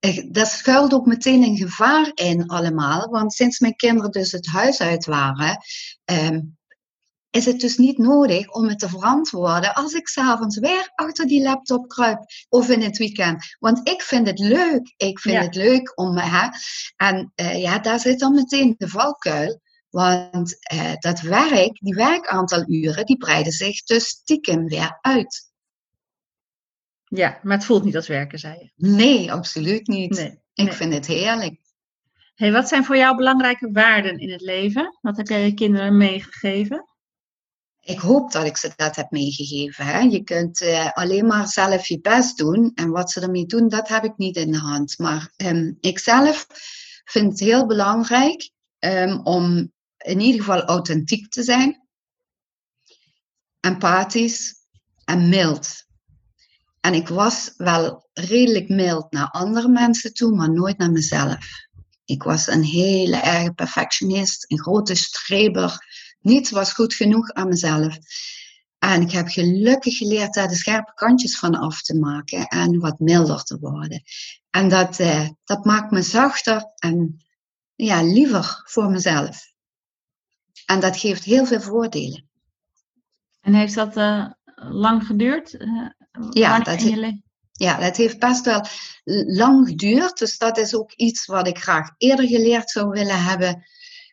ik, 0.00 0.34
dat 0.34 0.48
schuilt 0.48 0.94
ook 0.94 1.06
meteen 1.06 1.42
een 1.42 1.56
gevaar 1.56 2.10
in 2.14 2.46
allemaal, 2.46 3.08
want 3.10 3.32
sinds 3.32 3.58
mijn 3.58 3.76
kinderen 3.76 4.10
dus 4.10 4.32
het 4.32 4.46
huis 4.46 4.80
uit 4.80 5.06
waren, 5.06 5.58
ehm, 6.04 6.40
is 7.32 7.44
het 7.44 7.60
dus 7.60 7.76
niet 7.76 7.98
nodig 7.98 8.52
om 8.52 8.68
het 8.68 8.78
te 8.78 8.88
verantwoorden 8.88 9.74
als 9.74 9.92
ik 9.92 10.08
s'avonds 10.08 10.58
weer 10.58 10.92
achter 10.94 11.26
die 11.26 11.42
laptop 11.42 11.88
kruip 11.88 12.24
of 12.48 12.68
in 12.68 12.82
het 12.82 12.98
weekend. 12.98 13.56
Want 13.58 13.88
ik 13.88 14.02
vind 14.02 14.26
het 14.26 14.38
leuk. 14.38 14.94
Ik 14.96 15.20
vind 15.20 15.38
het 15.38 15.54
leuk 15.54 15.92
om. 15.94 16.18
Hè, 16.18 16.48
en 16.96 17.32
uh, 17.36 17.60
ja, 17.60 17.78
daar 17.78 18.00
zit 18.00 18.18
dan 18.18 18.34
meteen 18.34 18.74
de 18.78 18.88
valkuil. 18.88 19.60
Want 19.90 20.56
uh, 20.74 20.92
dat 20.98 21.20
werk, 21.20 21.78
die 21.80 21.94
werkaantal 21.94 22.64
uren, 22.68 23.06
die 23.06 23.16
breiden 23.16 23.52
zich 23.52 23.82
dus 23.82 24.06
stiekem 24.06 24.66
weer 24.68 24.98
uit. 25.00 25.50
Ja, 27.04 27.38
maar 27.42 27.56
het 27.56 27.66
voelt 27.66 27.84
niet 27.84 27.96
als 27.96 28.08
werken, 28.08 28.38
zei 28.38 28.58
je. 28.58 28.88
Nee, 28.88 29.32
absoluut 29.32 29.86
niet. 29.86 30.10
Nee, 30.10 30.38
ik 30.54 30.64
nee. 30.64 30.72
vind 30.72 30.92
het 30.92 31.06
heerlijk. 31.06 31.60
Hey, 32.34 32.52
wat 32.52 32.68
zijn 32.68 32.84
voor 32.84 32.96
jou 32.96 33.16
belangrijke 33.16 33.70
waarden 33.72 34.18
in 34.18 34.30
het 34.30 34.40
leven? 34.40 34.98
Wat 35.00 35.16
heb 35.16 35.28
jij 35.28 35.44
je 35.44 35.54
kinderen 35.54 35.96
meegegeven? 35.96 36.91
Ik 37.84 37.98
hoop 37.98 38.32
dat 38.32 38.44
ik 38.44 38.56
ze 38.56 38.72
dat 38.76 38.96
heb 38.96 39.10
meegegeven. 39.10 39.86
Hè? 39.86 39.98
Je 39.98 40.22
kunt 40.22 40.60
uh, 40.60 40.90
alleen 40.92 41.26
maar 41.26 41.48
zelf 41.48 41.86
je 41.86 42.00
best 42.00 42.36
doen. 42.36 42.72
En 42.74 42.90
wat 42.90 43.10
ze 43.10 43.20
ermee 43.20 43.46
doen, 43.46 43.68
dat 43.68 43.88
heb 43.88 44.04
ik 44.04 44.16
niet 44.16 44.36
in 44.36 44.52
de 44.52 44.58
hand. 44.58 44.98
Maar 44.98 45.32
um, 45.36 45.76
ik 45.80 45.98
zelf 45.98 46.46
vind 47.04 47.30
het 47.30 47.40
heel 47.40 47.66
belangrijk 47.66 48.50
um, 48.78 49.20
om 49.20 49.72
in 49.96 50.20
ieder 50.20 50.40
geval 50.40 50.62
authentiek 50.62 51.30
te 51.30 51.42
zijn. 51.42 51.86
Empathisch 53.60 54.54
en 55.04 55.28
mild. 55.28 55.84
En 56.80 56.94
ik 56.94 57.08
was 57.08 57.54
wel 57.56 58.08
redelijk 58.12 58.68
mild 58.68 59.12
naar 59.12 59.30
andere 59.30 59.68
mensen 59.68 60.14
toe, 60.14 60.34
maar 60.36 60.52
nooit 60.52 60.78
naar 60.78 60.92
mezelf. 60.92 61.46
Ik 62.04 62.22
was 62.22 62.46
een 62.46 62.64
hele 62.64 63.16
erge 63.16 63.52
perfectionist, 63.52 64.44
een 64.50 64.60
grote 64.60 64.94
streber 64.94 65.78
Niets 66.22 66.50
was 66.50 66.72
goed 66.72 66.94
genoeg 66.94 67.32
aan 67.32 67.48
mezelf. 67.48 67.98
En 68.78 69.00
ik 69.00 69.10
heb 69.10 69.28
gelukkig 69.28 69.96
geleerd 69.96 70.34
daar 70.34 70.48
de 70.48 70.54
scherpe 70.54 70.92
kantjes 70.94 71.38
van 71.38 71.54
af 71.54 71.82
te 71.82 71.98
maken 71.98 72.46
en 72.46 72.78
wat 72.78 72.98
milder 72.98 73.42
te 73.42 73.58
worden. 73.58 74.02
En 74.50 74.68
dat, 74.68 74.98
uh, 74.98 75.28
dat 75.44 75.64
maakt 75.64 75.90
me 75.90 76.02
zachter 76.02 76.72
en 76.74 77.24
ja, 77.74 78.02
liever 78.02 78.62
voor 78.64 78.90
mezelf. 78.90 79.52
En 80.66 80.80
dat 80.80 80.96
geeft 80.96 81.24
heel 81.24 81.46
veel 81.46 81.60
voordelen. 81.60 82.28
En 83.40 83.54
heeft 83.54 83.74
dat 83.74 83.96
uh, 83.96 84.30
lang 84.54 85.06
geduurd? 85.06 85.52
Uh, 85.52 85.88
ja, 86.30 86.58
dat, 86.58 86.82
ja, 87.52 87.78
dat 87.78 87.96
heeft 87.96 88.18
best 88.18 88.44
wel 88.44 88.64
lang 89.26 89.68
geduurd. 89.68 90.18
Dus 90.18 90.38
dat 90.38 90.58
is 90.58 90.74
ook 90.74 90.92
iets 90.92 91.26
wat 91.26 91.46
ik 91.46 91.58
graag 91.58 91.90
eerder 91.96 92.26
geleerd 92.26 92.70
zou 92.70 92.88
willen 92.88 93.22
hebben. 93.22 93.64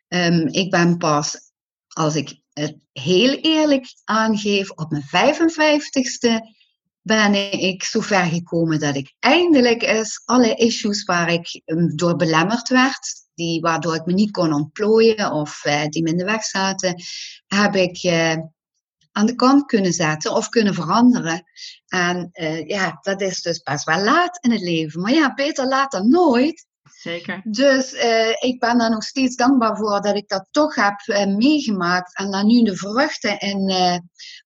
Um, 0.07 0.47
ik 0.47 0.69
ben 0.69 0.97
pas, 0.97 1.48
als 1.99 2.15
ik 2.15 2.39
het 2.53 2.77
heel 2.93 3.35
eerlijk 3.35 3.93
aangeef, 4.03 4.69
op 4.69 4.91
mijn 4.91 5.35
55ste 5.35 6.57
ben 7.01 7.33
ik 7.61 7.83
zover 7.83 8.25
gekomen 8.25 8.79
dat 8.79 8.95
ik 8.95 9.13
eindelijk 9.19 9.81
eens 9.81 10.21
alle 10.25 10.55
issues 10.55 11.03
waar 11.03 11.31
ik 11.31 11.61
um, 11.65 11.95
door 11.95 12.15
belemmerd 12.15 12.69
werd, 12.69 13.13
die, 13.33 13.61
waardoor 13.61 13.95
ik 13.95 14.05
me 14.05 14.13
niet 14.13 14.31
kon 14.31 14.53
ontplooien 14.53 15.31
of 15.31 15.65
uh, 15.65 15.85
die 15.85 16.03
me 16.03 16.09
in 16.09 16.17
de 16.17 16.23
weg 16.23 16.43
zaten, 16.43 17.03
heb 17.47 17.75
ik 17.75 18.03
uh, 18.03 18.35
aan 19.11 19.25
de 19.25 19.35
kant 19.35 19.65
kunnen 19.65 19.93
zetten 19.93 20.33
of 20.33 20.49
kunnen 20.49 20.73
veranderen. 20.73 21.43
En 21.87 22.29
uh, 22.33 22.67
ja, 22.67 22.97
dat 23.01 23.21
is 23.21 23.41
dus 23.41 23.61
best 23.61 23.83
wel 23.83 24.03
laat 24.03 24.43
in 24.43 24.51
het 24.51 24.61
leven. 24.61 25.01
Maar 25.01 25.13
ja, 25.13 25.33
beter 25.33 25.67
laat 25.67 25.91
dan 25.91 26.09
nooit. 26.09 26.65
Zeker. 26.99 27.41
Dus 27.43 27.93
uh, 27.93 28.29
ik 28.29 28.59
ben 28.59 28.77
daar 28.77 28.89
nog 28.89 29.03
steeds 29.03 29.35
dankbaar 29.35 29.77
voor 29.77 30.01
dat 30.01 30.15
ik 30.15 30.27
dat 30.27 30.47
toch 30.51 30.75
heb 30.75 30.99
uh, 31.05 31.25
meegemaakt 31.25 32.17
en 32.17 32.31
daar 32.31 32.45
nu 32.45 32.63
de 32.63 32.75
vruchten 32.75 33.39
in 33.39 33.69
uh, 33.69 33.97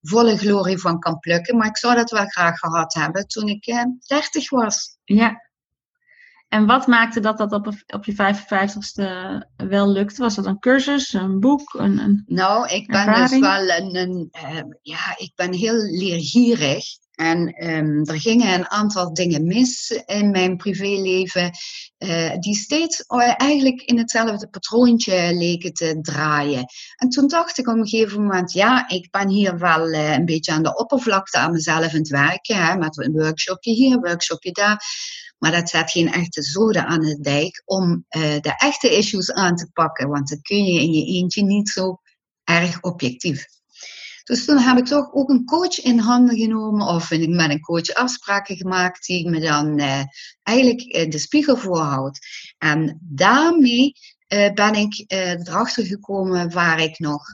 volle 0.02 0.38
glorie 0.38 0.78
van 0.78 1.00
kan 1.00 1.20
plukken. 1.20 1.58
Maar 1.58 1.68
ik 1.68 1.78
zou 1.78 1.96
dat 1.96 2.12
wel 2.12 2.26
graag 2.26 2.58
gehad 2.58 2.94
hebben 2.94 3.28
toen 3.28 3.48
ik 3.48 3.66
30 4.08 4.50
was. 4.50 4.98
Ja. 5.04 5.42
En 6.48 6.66
wat 6.66 6.88
maakte 6.88 7.20
dat 7.20 7.38
dat 7.38 7.52
op, 7.52 7.68
op 7.88 8.06
je 8.06 8.14
55ste 8.14 9.04
wel 9.68 9.92
lukte? 9.92 10.22
Was 10.22 10.36
dat 10.36 10.46
een 10.46 10.60
cursus, 10.60 11.14
een 11.14 11.40
boek? 11.40 11.74
Een, 11.74 11.98
een 11.98 12.24
nou, 12.26 12.68
ik 12.68 12.88
ben 12.88 13.06
dus 13.06 13.16
ervaring? 13.16 13.30
dus 13.32 13.40
wel 13.40 13.78
een, 13.78 13.96
een 13.96 14.78
ja, 14.82 15.18
ik 15.18 15.32
ben 15.36 15.54
heel 15.54 15.76
leergierig. 15.76 16.86
En 17.14 17.68
um, 17.70 18.06
er 18.06 18.20
gingen 18.20 18.54
een 18.54 18.70
aantal 18.70 19.14
dingen 19.14 19.46
mis 19.46 20.02
in 20.06 20.32
mijn 20.32 20.58
privéleven, 20.58 21.52
uh, 21.98 22.36
die 22.40 22.56
steeds 22.56 23.04
uh, 23.08 23.34
eigenlijk 23.38 23.82
in 23.82 23.98
hetzelfde 23.98 24.48
patroontje 24.48 25.34
leken 25.34 25.74
te 25.74 26.00
draaien. 26.02 26.66
En 26.96 27.10
toen 27.10 27.28
dacht 27.28 27.58
ik 27.58 27.68
op 27.68 27.76
een 27.76 27.88
gegeven 27.88 28.22
moment, 28.22 28.52
ja, 28.52 28.90
ik 28.90 29.12
ben 29.12 29.30
hier 29.30 29.58
wel 29.58 29.88
uh, 29.88 30.12
een 30.12 30.26
beetje 30.26 30.52
aan 30.52 30.64
de 30.64 30.78
oppervlakte 30.78 31.38
aan 31.38 31.52
mezelf 31.52 31.94
aan 31.94 32.00
het 32.00 32.08
werken, 32.08 32.66
hè, 32.66 32.76
met 32.76 32.98
een 32.98 33.12
workshopje 33.12 33.72
hier, 33.72 33.94
een 33.94 34.02
workshopje 34.02 34.52
daar. 34.52 34.84
Maar 35.38 35.52
dat 35.52 35.70
zet 35.70 35.92
geen 35.92 36.12
echte 36.12 36.42
zoden 36.42 36.86
aan 36.86 37.02
de 37.02 37.20
dijk 37.20 37.62
om 37.66 38.06
de 38.10 38.54
echte 38.58 38.98
issues 38.98 39.32
aan 39.32 39.56
te 39.56 39.70
pakken, 39.74 40.10
want 40.10 40.30
dat 40.30 40.42
kun 40.42 40.66
je 40.66 40.82
in 40.82 40.92
je 40.92 41.06
eentje 41.06 41.44
niet 41.44 41.70
zo 41.70 41.98
erg 42.44 42.82
objectief. 42.82 43.46
Dus 44.24 44.46
toen 44.46 44.58
heb 44.58 44.78
ik 44.78 44.86
toch 44.86 45.14
ook 45.14 45.30
een 45.30 45.46
coach 45.46 45.80
in 45.80 46.00
handen 46.00 46.38
genomen 46.38 46.88
of 46.88 47.10
met 47.10 47.50
een 47.50 47.62
coach 47.62 47.94
afspraken 47.94 48.56
gemaakt 48.56 49.06
die 49.06 49.30
me 49.30 49.40
dan 49.40 49.80
uh, 49.80 50.02
eigenlijk 50.44 51.12
de 51.12 51.20
spiegel 51.20 51.58
voorhoudt. 51.58 52.20
En 52.58 53.00
daarmee 53.02 53.94
uh, 54.34 54.54
ben 54.54 54.74
ik 54.74 55.04
uh, 55.08 55.30
erachter 55.30 55.86
gekomen 55.86 56.52
waar 56.52 56.80
ik 56.80 57.00
nog 57.00 57.26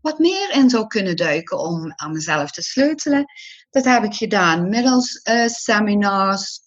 wat 0.00 0.18
meer 0.18 0.52
in 0.52 0.70
zou 0.70 0.86
kunnen 0.86 1.16
duiken 1.16 1.58
om 1.58 1.92
aan 1.96 2.12
mezelf 2.12 2.50
te 2.50 2.62
sleutelen. 2.62 3.24
Dat 3.70 3.84
heb 3.84 4.04
ik 4.04 4.14
gedaan 4.14 4.68
middels 4.68 5.20
seminars, 5.46 6.60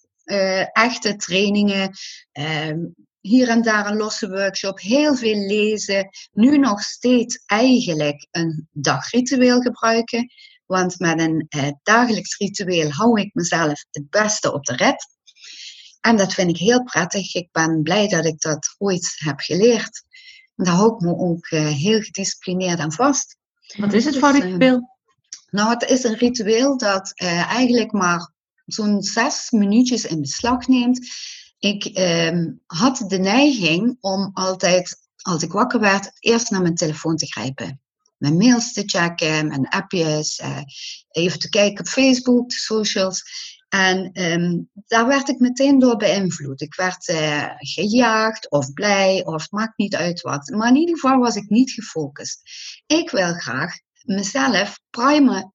echte 0.72 1.16
trainingen, 1.16 1.90
ehm, 2.32 2.78
hier 3.22 3.48
en 3.48 3.62
daar 3.62 3.86
een 3.86 3.96
losse 3.96 4.28
workshop, 4.28 4.80
heel 4.80 5.14
veel 5.14 5.46
lezen. 5.46 6.08
Nu 6.32 6.58
nog 6.58 6.80
steeds 6.80 7.42
eigenlijk 7.46 8.26
een 8.30 8.68
dagritueel 8.72 9.60
gebruiken. 9.60 10.32
Want 10.66 10.98
met 10.98 11.20
een 11.20 11.46
eh, 11.48 11.68
dagelijks 11.82 12.36
ritueel 12.36 12.90
hou 12.90 13.20
ik 13.20 13.34
mezelf 13.34 13.84
het 13.90 14.10
beste 14.10 14.52
op 14.52 14.64
de 14.64 14.76
red. 14.76 15.06
En 16.00 16.16
dat 16.16 16.34
vind 16.34 16.50
ik 16.50 16.56
heel 16.56 16.82
prettig. 16.82 17.34
Ik 17.34 17.48
ben 17.52 17.82
blij 17.82 18.08
dat 18.08 18.24
ik 18.24 18.40
dat 18.40 18.74
ooit 18.78 19.12
heb 19.14 19.40
geleerd. 19.40 20.04
En 20.56 20.64
daar 20.64 20.74
hou 20.74 20.94
ik 20.94 21.00
me 21.00 21.16
ook 21.16 21.50
uh, 21.50 21.66
heel 21.66 22.00
gedisciplineerd 22.00 22.78
aan 22.78 22.92
vast. 22.92 23.36
Wat 23.76 23.92
is 23.92 24.04
het 24.04 24.12
dus, 24.12 24.22
voor 24.22 24.34
uh, 24.34 24.40
ritueel? 24.40 24.90
nou, 25.50 25.70
het 25.70 25.82
is 25.90 26.04
een 26.04 26.16
ritueel 26.16 26.76
dat 26.76 27.12
uh, 27.22 27.50
eigenlijk 27.50 27.92
maar 27.92 28.32
zo'n 28.64 29.02
zes 29.02 29.50
minuutjes 29.50 30.04
in 30.04 30.20
beslag 30.20 30.66
neemt 30.66 31.08
ik 31.62 31.84
ehm, 31.84 32.50
had 32.66 33.04
de 33.06 33.18
neiging 33.18 33.96
om 34.00 34.30
altijd, 34.32 34.96
als 35.16 35.42
ik 35.42 35.52
wakker 35.52 35.80
werd, 35.80 36.10
eerst 36.18 36.50
naar 36.50 36.62
mijn 36.62 36.74
telefoon 36.74 37.16
te 37.16 37.26
grijpen. 37.26 37.80
Mijn 38.16 38.36
mails 38.36 38.72
te 38.72 38.82
checken, 38.86 39.46
mijn 39.46 39.68
appjes, 39.68 40.38
uh, 40.38 40.58
even 41.10 41.38
te 41.38 41.48
kijken 41.48 41.78
op 41.78 41.90
Facebook, 41.90 42.48
de 42.48 42.56
socials. 42.56 43.22
En 43.68 44.22
um, 44.22 44.70
daar 44.72 45.06
werd 45.06 45.28
ik 45.28 45.38
meteen 45.38 45.78
door 45.78 45.96
beïnvloed. 45.96 46.60
Ik 46.60 46.74
werd 46.74 47.08
uh, 47.08 47.48
gejaagd 47.56 48.50
of 48.50 48.72
blij 48.72 49.24
of 49.24 49.50
maakt 49.50 49.78
niet 49.78 49.96
uit 49.96 50.20
wat. 50.20 50.50
Maar 50.50 50.68
in 50.68 50.76
ieder 50.76 50.94
geval 50.94 51.18
was 51.18 51.36
ik 51.36 51.48
niet 51.48 51.70
gefocust. 51.70 52.40
Ik 52.86 53.10
wil 53.10 53.34
graag 53.34 53.74
mezelf 54.02 54.80
primen 54.90 55.54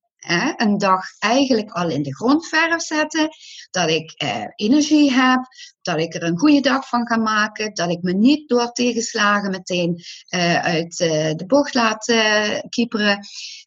een 0.55 0.77
dag 0.77 1.03
eigenlijk 1.19 1.71
al 1.71 1.89
in 1.89 2.03
de 2.03 2.15
grondverf 2.15 2.81
zetten. 2.81 3.29
Dat 3.71 3.89
ik 3.89 4.11
eh, 4.11 4.43
energie 4.55 5.11
heb, 5.11 5.39
dat 5.81 5.99
ik 5.99 6.13
er 6.13 6.23
een 6.23 6.37
goede 6.37 6.59
dag 6.59 6.87
van 6.87 7.07
ga 7.07 7.17
maken, 7.17 7.73
dat 7.73 7.89
ik 7.89 8.01
me 8.01 8.13
niet 8.13 8.49
door 8.49 8.71
tegenslagen 8.71 9.51
meteen 9.51 10.03
uh, 10.35 10.63
uit 10.63 10.99
uh, 10.99 11.09
de 11.35 11.43
bocht 11.47 11.73
laat 11.73 12.07
uh, 12.07 12.59
kieperen. 12.69 13.19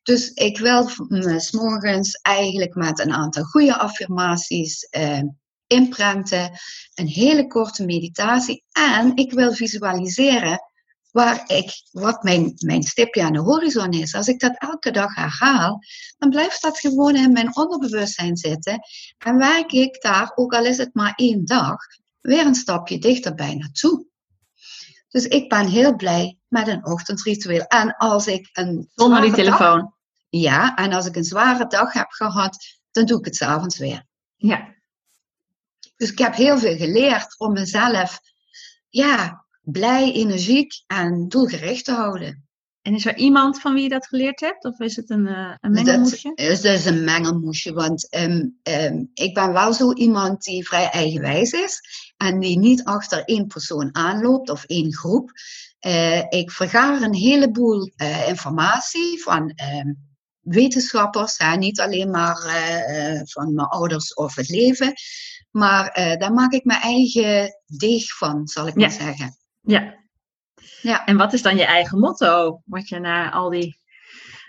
Dus 0.02 0.30
ik 0.30 0.58
wil 0.58 0.90
me 1.08 1.40
s'morgens 1.40 2.12
eigenlijk 2.22 2.74
met 2.74 2.98
een 2.98 3.12
aantal 3.12 3.42
goede 3.42 3.78
affirmaties 3.78 4.88
inprenten, 5.66 6.50
een 6.94 7.06
hele 7.06 7.46
korte 7.46 7.84
meditatie 7.84 8.64
en 8.72 9.16
ik 9.16 9.32
wil 9.32 9.52
visualiseren 9.52 10.69
waar 11.12 11.42
ik, 11.46 11.70
wat 11.90 12.22
mijn, 12.22 12.52
mijn 12.56 12.82
stipje 12.82 13.22
aan 13.22 13.32
de 13.32 13.38
horizon 13.38 13.90
is. 13.90 14.14
Als 14.14 14.28
ik 14.28 14.40
dat 14.40 14.58
elke 14.58 14.90
dag 14.90 15.14
herhaal, 15.14 15.82
dan 16.18 16.30
blijft 16.30 16.62
dat 16.62 16.78
gewoon 16.78 17.16
in 17.16 17.32
mijn 17.32 17.56
onderbewustzijn 17.56 18.36
zitten. 18.36 18.78
En 19.18 19.36
werk 19.36 19.72
ik 19.72 20.02
daar, 20.02 20.32
ook 20.34 20.54
al 20.54 20.64
is 20.64 20.76
het 20.76 20.94
maar 20.94 21.12
één 21.16 21.44
dag, 21.44 21.76
weer 22.20 22.46
een 22.46 22.54
stapje 22.54 22.98
dichterbij 22.98 23.54
naartoe. 23.54 24.06
Dus 25.08 25.24
ik 25.24 25.48
ben 25.48 25.66
heel 25.66 25.96
blij 25.96 26.38
met 26.48 26.68
een 26.68 26.86
ochtendritueel. 26.86 27.64
En 27.64 27.96
als 27.96 28.26
ik 28.26 28.48
een. 28.52 28.88
Zonder 28.94 29.20
die 29.20 29.32
telefoon. 29.32 29.78
Dag, 29.78 29.90
ja, 30.28 30.76
en 30.76 30.92
als 30.92 31.06
ik 31.06 31.16
een 31.16 31.24
zware 31.24 31.66
dag 31.66 31.92
heb 31.92 32.10
gehad, 32.10 32.56
dan 32.90 33.04
doe 33.04 33.18
ik 33.18 33.24
het 33.24 33.36
s'avonds 33.36 33.78
weer. 33.78 34.06
Ja. 34.36 34.74
Dus 35.96 36.10
ik 36.10 36.18
heb 36.18 36.34
heel 36.34 36.58
veel 36.58 36.76
geleerd 36.76 37.38
om 37.38 37.52
mezelf 37.52 38.20
ja, 38.88 39.44
blij, 39.70 40.12
energiek 40.12 40.72
en 40.86 41.28
doelgericht 41.28 41.84
te 41.84 41.92
houden. 41.92 42.44
En 42.82 42.94
is 42.94 43.06
er 43.06 43.16
iemand 43.16 43.60
van 43.60 43.74
wie 43.74 43.82
je 43.82 43.88
dat 43.88 44.06
geleerd 44.06 44.40
hebt? 44.40 44.64
Of 44.64 44.78
is 44.78 44.96
het 44.96 45.10
een, 45.10 45.26
uh, 45.26 45.54
een 45.60 45.70
mengelmoesje? 45.70 46.32
Dat 46.34 46.48
is 46.48 46.60
dus 46.60 46.84
een 46.84 47.04
mengelmoesje. 47.04 47.72
Want 47.72 48.14
um, 48.14 48.60
um, 48.62 49.10
ik 49.14 49.34
ben 49.34 49.52
wel 49.52 49.72
zo 49.72 49.92
iemand 49.92 50.42
die 50.42 50.66
vrij 50.66 50.90
eigenwijs 50.90 51.52
is. 51.52 51.80
En 52.16 52.40
die 52.40 52.58
niet 52.58 52.84
achter 52.84 53.24
één 53.24 53.46
persoon 53.46 53.94
aanloopt 53.94 54.50
of 54.50 54.64
één 54.64 54.94
groep. 54.94 55.30
Uh, 55.86 56.18
ik 56.28 56.50
vergaar 56.50 57.02
een 57.02 57.14
heleboel 57.14 57.90
uh, 57.96 58.28
informatie 58.28 59.22
van 59.22 59.58
um, 59.76 60.08
wetenschappers. 60.40 61.38
Hè, 61.38 61.56
niet 61.56 61.80
alleen 61.80 62.10
maar 62.10 62.36
van 63.24 63.54
mijn 63.54 63.68
ouders 63.68 64.14
of 64.14 64.34
het 64.34 64.48
leven. 64.48 64.92
Maar 65.50 66.16
daar 66.18 66.32
maak 66.32 66.52
ik 66.52 66.64
mijn 66.64 66.80
eigen 66.80 67.60
deeg 67.66 68.16
van, 68.16 68.46
zal 68.48 68.66
ik 68.66 68.74
ja. 68.74 68.80
maar 68.80 68.96
zeggen. 68.96 69.39
Ja. 69.60 69.94
ja. 70.80 71.04
En 71.04 71.16
wat 71.16 71.32
is 71.32 71.42
dan 71.42 71.56
je 71.56 71.64
eigen 71.64 71.98
motto? 71.98 72.62
Wat 72.64 72.88
je 72.88 72.98
naar 72.98 73.30
al 73.30 73.50
die, 73.50 73.78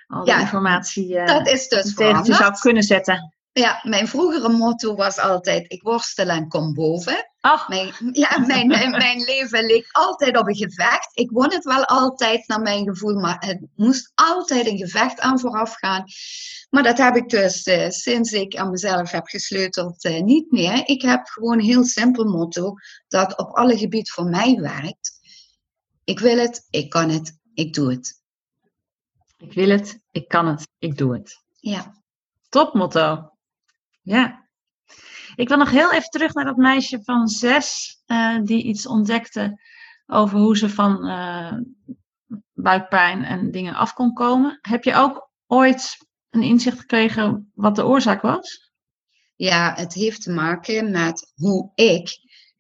al 0.07 0.23
die 0.23 0.39
informatie 0.39 1.13
uh, 1.13 1.25
dat 1.25 1.47
is 1.47 1.67
dus 1.67 1.93
tegen 1.95 2.23
je 2.23 2.33
zou 2.33 2.53
kunnen 2.59 2.83
zetten? 2.83 3.35
Ja, 3.51 3.79
mijn 3.83 4.07
vroegere 4.07 4.49
motto 4.49 4.95
was 4.95 5.19
altijd: 5.19 5.71
ik 5.71 5.81
worstel 5.81 6.27
en 6.27 6.47
kom 6.47 6.73
boven. 6.73 7.30
Mijn, 7.41 7.93
ja, 8.11 8.39
mijn, 8.39 8.67
mijn 8.91 9.19
leven 9.23 9.65
leek 9.65 9.87
altijd 9.91 10.37
op 10.37 10.47
een 10.47 10.55
gevecht. 10.55 11.09
Ik 11.13 11.31
won 11.31 11.51
het 11.51 11.63
wel 11.63 11.85
altijd 11.85 12.47
naar 12.47 12.61
mijn 12.61 12.85
gevoel, 12.85 13.19
maar 13.19 13.35
het 13.39 13.67
moest 13.75 14.11
altijd 14.15 14.67
een 14.67 14.77
gevecht 14.77 15.19
aan 15.19 15.39
vooraf 15.39 15.73
gaan. 15.73 16.03
Maar 16.69 16.83
dat 16.83 16.97
heb 16.97 17.15
ik 17.15 17.29
dus 17.29 17.67
uh, 17.67 17.89
sinds 17.89 18.31
ik 18.31 18.55
aan 18.55 18.69
mezelf 18.69 19.11
heb 19.11 19.27
gesleuteld 19.27 20.05
uh, 20.05 20.21
niet 20.21 20.51
meer. 20.51 20.87
Ik 20.87 21.01
heb 21.01 21.27
gewoon 21.27 21.59
een 21.59 21.65
heel 21.65 21.83
simpel 21.83 22.25
motto 22.25 22.73
dat 23.07 23.37
op 23.37 23.55
alle 23.55 23.77
gebieden 23.77 24.13
voor 24.13 24.29
mij 24.29 24.59
werkt. 24.59 25.19
Ik 26.03 26.19
wil 26.19 26.37
het, 26.37 26.67
ik 26.69 26.89
kan 26.89 27.09
het, 27.09 27.37
ik 27.53 27.73
doe 27.73 27.91
het. 27.91 28.21
Ik 29.37 29.53
wil 29.53 29.69
het, 29.69 29.99
ik 30.11 30.27
kan 30.27 30.47
het, 30.47 30.67
ik 30.79 30.97
doe 30.97 31.13
het. 31.13 31.41
Ja. 31.59 32.03
Topmotto. 32.49 33.31
Ja. 34.01 34.49
Ik 35.35 35.47
wil 35.47 35.57
nog 35.57 35.69
heel 35.69 35.91
even 35.91 36.09
terug 36.09 36.33
naar 36.33 36.45
dat 36.45 36.55
meisje 36.55 36.99
van 37.03 37.27
zes 37.27 37.97
uh, 38.07 38.39
die 38.43 38.63
iets 38.63 38.87
ontdekte 38.87 39.61
over 40.05 40.39
hoe 40.39 40.57
ze 40.57 40.69
van 40.69 41.07
uh, 41.07 41.53
buikpijn 42.53 43.23
en 43.23 43.51
dingen 43.51 43.75
af 43.75 43.93
kon 43.93 44.13
komen. 44.13 44.59
Heb 44.61 44.83
je 44.83 44.95
ook 44.95 45.29
ooit 45.47 45.97
een 46.29 46.43
inzicht 46.43 46.79
gekregen 46.79 47.51
wat 47.53 47.75
de 47.75 47.85
oorzaak 47.85 48.21
was? 48.21 48.71
Ja, 49.35 49.73
het 49.75 49.93
heeft 49.93 50.21
te 50.21 50.31
maken 50.31 50.91
met 50.91 51.31
hoe 51.35 51.71
ik 51.75 52.09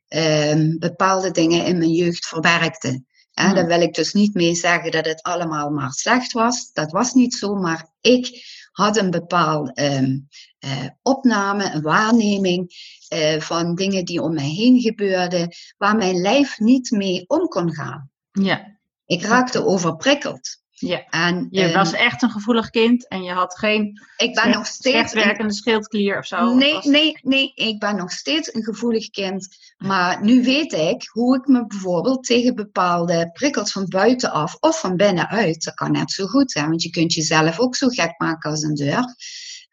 um, 0.07 0.77
bepaalde 0.79 1.31
dingen 1.31 1.65
in 1.65 1.77
mijn 1.77 1.91
jeugd 1.91 2.25
verwerkte. 2.25 3.03
En 3.33 3.45
hmm. 3.45 3.55
daar 3.55 3.65
wil 3.65 3.81
ik 3.81 3.93
dus 3.93 4.13
niet 4.13 4.33
mee 4.33 4.55
zeggen 4.55 4.91
dat 4.91 5.05
het 5.05 5.21
allemaal 5.21 5.69
maar 5.69 5.91
slecht 5.91 6.31
was. 6.31 6.71
Dat 6.73 6.91
was 6.91 7.13
niet 7.13 7.33
zo, 7.33 7.55
maar 7.55 7.89
ik 8.01 8.27
had 8.71 8.97
een 8.97 9.11
bepaalde 9.11 9.97
um, 9.97 10.27
uh, 10.59 10.87
opname, 11.01 11.73
een 11.73 11.81
waarneming 11.81 12.71
uh, 13.13 13.39
van 13.41 13.75
dingen 13.75 14.05
die 14.05 14.21
om 14.21 14.33
mij 14.33 14.49
heen 14.49 14.79
gebeurden, 14.79 15.49
waar 15.77 15.95
mijn 15.95 16.21
lijf 16.21 16.59
niet 16.59 16.91
mee 16.91 17.23
om 17.27 17.47
kon 17.47 17.73
gaan. 17.73 18.09
Ja. 18.31 18.79
Ik 19.05 19.23
raakte 19.23 19.65
overprikkeld. 19.65 20.60
Ja. 20.81 21.05
En, 21.09 21.47
je 21.49 21.63
um, 21.63 21.73
was 21.73 21.93
echt 21.93 22.21
een 22.21 22.29
gevoelig 22.29 22.69
kind 22.69 23.07
en 23.07 23.23
je 23.23 23.31
had 23.31 23.57
geen 23.57 24.01
ik 24.17 24.33
ben 24.33 24.49
nog 24.49 24.65
steeds 24.65 25.13
werkende 25.13 25.53
schildklier 25.53 26.17
of 26.17 26.25
zo? 26.25 26.55
Nee, 26.55 26.75
of 26.75 26.83
nee, 26.83 27.17
nee, 27.21 27.51
ik 27.55 27.79
ben 27.79 27.95
nog 27.95 28.11
steeds 28.11 28.53
een 28.53 28.63
gevoelig 28.63 29.09
kind. 29.09 29.47
Maar 29.77 30.23
nu 30.23 30.43
weet 30.43 30.73
ik 30.73 31.09
hoe 31.11 31.37
ik 31.37 31.47
me 31.47 31.67
bijvoorbeeld 31.67 32.23
tegen 32.23 32.55
bepaalde 32.55 33.29
prikkels 33.33 33.71
van 33.71 33.85
buitenaf 33.87 34.55
of 34.59 34.79
van 34.79 34.95
binnenuit, 34.95 35.63
dat 35.63 35.73
kan 35.73 35.91
net 35.91 36.11
zo 36.11 36.25
goed 36.25 36.51
zijn, 36.51 36.69
want 36.69 36.83
je 36.83 36.89
kunt 36.89 37.13
jezelf 37.13 37.59
ook 37.59 37.75
zo 37.75 37.87
gek 37.87 38.13
maken 38.17 38.49
als 38.49 38.63
een 38.63 38.75
deur, 38.75 39.15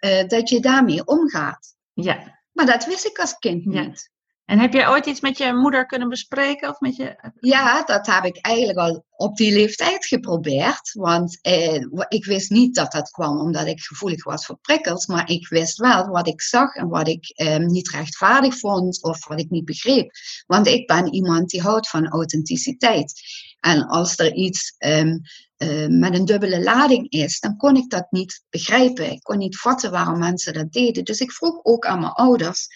uh, 0.00 0.26
dat 0.26 0.48
je 0.48 0.60
daarmee 0.60 1.06
omgaat. 1.06 1.74
Ja. 1.92 2.40
Maar 2.52 2.66
dat 2.66 2.86
wist 2.86 3.06
ik 3.06 3.18
als 3.18 3.38
kind 3.38 3.64
niet. 3.64 4.10
En 4.48 4.58
heb 4.58 4.72
je 4.72 4.88
ooit 4.88 5.06
iets 5.06 5.20
met 5.20 5.38
je 5.38 5.54
moeder 5.54 5.86
kunnen 5.86 6.08
bespreken? 6.08 6.68
Of 6.68 6.80
met 6.80 6.96
je... 6.96 7.30
Ja, 7.40 7.84
dat 7.84 8.06
heb 8.06 8.24
ik 8.24 8.38
eigenlijk 8.40 8.78
al 8.78 9.04
op 9.10 9.36
die 9.36 9.52
leeftijd 9.52 10.06
geprobeerd. 10.06 10.92
Want 10.92 11.38
eh, 11.42 11.84
ik 12.08 12.24
wist 12.24 12.50
niet 12.50 12.74
dat 12.74 12.92
dat 12.92 13.10
kwam 13.10 13.38
omdat 13.38 13.66
ik 13.66 13.80
gevoelig 13.80 14.24
was 14.24 14.46
voor 14.46 14.58
prikkels. 14.62 15.06
Maar 15.06 15.30
ik 15.30 15.48
wist 15.48 15.78
wel 15.78 16.06
wat 16.06 16.28
ik 16.28 16.42
zag 16.42 16.74
en 16.74 16.88
wat 16.88 17.08
ik 17.08 17.28
eh, 17.28 17.56
niet 17.56 17.90
rechtvaardig 17.90 18.58
vond 18.58 19.02
of 19.02 19.26
wat 19.26 19.40
ik 19.40 19.50
niet 19.50 19.64
begreep. 19.64 20.10
Want 20.46 20.66
ik 20.66 20.86
ben 20.86 21.14
iemand 21.14 21.50
die 21.50 21.62
houdt 21.62 21.88
van 21.88 22.08
authenticiteit. 22.08 23.12
En 23.60 23.86
als 23.86 24.18
er 24.18 24.34
iets 24.34 24.74
um, 24.78 25.20
uh, 25.58 25.86
met 25.86 26.14
een 26.14 26.24
dubbele 26.24 26.62
lading 26.62 27.10
is, 27.10 27.40
dan 27.40 27.56
kon 27.56 27.76
ik 27.76 27.90
dat 27.90 28.06
niet 28.10 28.44
begrijpen. 28.50 29.10
Ik 29.10 29.22
kon 29.22 29.38
niet 29.38 29.58
vatten 29.58 29.90
waarom 29.90 30.18
mensen 30.18 30.52
dat 30.52 30.72
deden. 30.72 31.04
Dus 31.04 31.20
ik 31.20 31.32
vroeg 31.32 31.64
ook 31.64 31.86
aan 31.86 32.00
mijn 32.00 32.12
ouders 32.12 32.68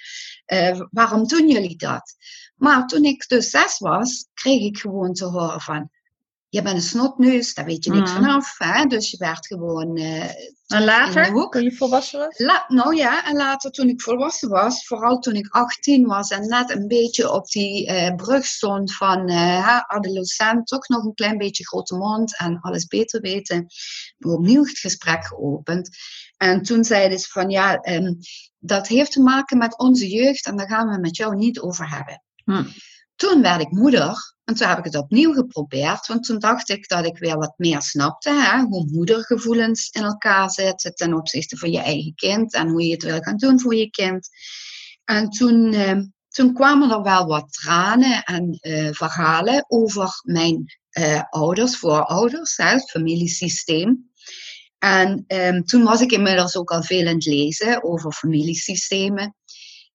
uh, 0.47 0.81
waarom 0.91 1.27
doen 1.27 1.49
jullie 1.49 1.77
dat? 1.77 2.17
Maar 2.57 2.87
toen 2.87 3.05
ik 3.05 3.29
dus 3.29 3.51
zes 3.51 3.79
was, 3.79 4.29
kreeg 4.35 4.61
ik 4.63 4.79
gewoon 4.79 5.13
te 5.13 5.25
horen 5.25 5.61
van, 5.61 5.91
je 6.53 6.63
bent 6.63 6.77
een 6.77 6.83
snotneus, 6.83 7.55
daar 7.55 7.65
weet 7.65 7.85
je 7.85 7.91
niks 7.91 8.11
mm. 8.11 8.17
vanaf. 8.17 8.55
Hè? 8.59 8.85
Dus 8.85 9.11
je 9.11 9.17
werd 9.17 9.47
gewoon. 9.47 9.99
Uh, 9.99 10.25
en 10.67 10.85
later, 10.85 11.33
toen 11.51 11.63
je 11.63 11.73
volwassen 11.73 12.19
was? 12.19 12.39
La 12.39 12.65
nou 12.69 12.97
ja, 12.97 13.27
en 13.27 13.37
later 13.37 13.71
toen 13.71 13.89
ik 13.89 14.01
volwassen 14.01 14.49
was, 14.49 14.87
vooral 14.87 15.19
toen 15.19 15.35
ik 15.35 15.49
18 15.49 16.07
was 16.07 16.31
en 16.31 16.49
net 16.49 16.71
een 16.71 16.89
beetje 16.89 17.33
op 17.33 17.47
die 17.47 17.89
uh, 17.91 18.15
brug 18.15 18.45
stond 18.45 18.95
van 18.95 19.31
uh, 19.31 19.81
adolescent, 19.87 20.67
toch 20.67 20.89
nog 20.89 21.05
een 21.05 21.15
klein 21.15 21.39
beetje 21.39 21.67
grote 21.67 21.97
mond 21.97 22.39
en 22.39 22.61
alles 22.61 22.87
beter 22.87 23.21
weten, 23.21 23.67
opnieuw 24.19 24.65
het 24.65 24.79
gesprek 24.79 25.27
geopend. 25.27 25.89
En 26.37 26.63
toen 26.63 26.85
zeiden 26.85 27.19
ze 27.19 27.29
van 27.29 27.51
ja, 27.51 27.85
um, 27.85 28.19
dat 28.59 28.87
heeft 28.87 29.13
te 29.13 29.21
maken 29.21 29.59
met 29.59 29.79
onze 29.79 30.09
jeugd 30.09 30.47
en 30.47 30.57
daar 30.57 30.69
gaan 30.69 30.89
we 30.89 30.99
met 30.99 31.17
jou 31.17 31.37
niet 31.37 31.61
over 31.61 31.89
hebben. 31.89 32.23
Hm. 32.45 32.65
Toen 33.17 33.43
werd 33.43 33.61
ik 33.61 33.71
moeder 33.71 34.35
en 34.45 34.55
toen 34.55 34.69
heb 34.69 34.79
ik 34.79 34.85
het 34.85 34.97
opnieuw 34.97 35.33
geprobeerd, 35.33 36.07
want 36.07 36.25
toen 36.25 36.39
dacht 36.39 36.69
ik 36.69 36.89
dat 36.89 37.07
ik 37.07 37.19
weer 37.19 37.37
wat 37.37 37.55
meer 37.57 37.83
snapte, 37.83 38.31
hè, 38.31 38.63
hoe 38.63 38.89
moedergevoelens 38.91 39.91
in 39.91 40.03
elkaar 40.03 40.51
zitten 40.51 40.95
ten 40.95 41.15
opzichte 41.15 41.57
van 41.57 41.71
je 41.71 41.81
eigen 41.81 42.15
kind 42.15 42.55
en 42.55 42.69
hoe 42.69 42.83
je 42.83 42.93
het 42.93 43.03
wil 43.03 43.21
gaan 43.21 43.37
doen 43.37 43.61
voor 43.61 43.75
je 43.75 43.91
kind. 43.91 44.29
En 45.05 45.29
toen, 45.29 45.73
eh, 45.73 45.99
toen 46.29 46.55
kwamen 46.55 46.91
er 46.91 47.03
wel 47.03 47.27
wat 47.27 47.53
tranen 47.53 48.23
en 48.23 48.59
uh, 48.61 48.89
verhalen 48.93 49.65
over 49.69 50.21
mijn 50.23 50.79
uh, 50.99 51.23
ouders, 51.31 51.77
voorouders, 51.77 52.57
hè, 52.57 52.69
het 52.69 52.91
familiesysteem. 52.91 54.11
En 54.79 55.25
um, 55.27 55.65
toen 55.65 55.83
was 55.83 56.01
ik 56.01 56.13
inmiddels 56.13 56.57
ook 56.57 56.71
al 56.71 56.83
veel 56.83 57.07
aan 57.07 57.15
het 57.15 57.25
lezen 57.25 57.83
over 57.83 58.13
familiesystemen. 58.13 59.35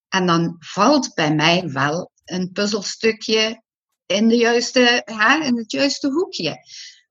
En 0.09 0.25
dan 0.25 0.55
valt 0.59 1.13
bij 1.13 1.35
mij 1.35 1.69
wel 1.69 2.11
een 2.25 2.51
puzzelstukje 2.51 3.61
in, 4.07 4.27
de 4.27 4.35
juiste, 4.35 5.01
hè, 5.05 5.43
in 5.43 5.57
het 5.57 5.71
juiste 5.71 6.07
hoekje. 6.07 6.57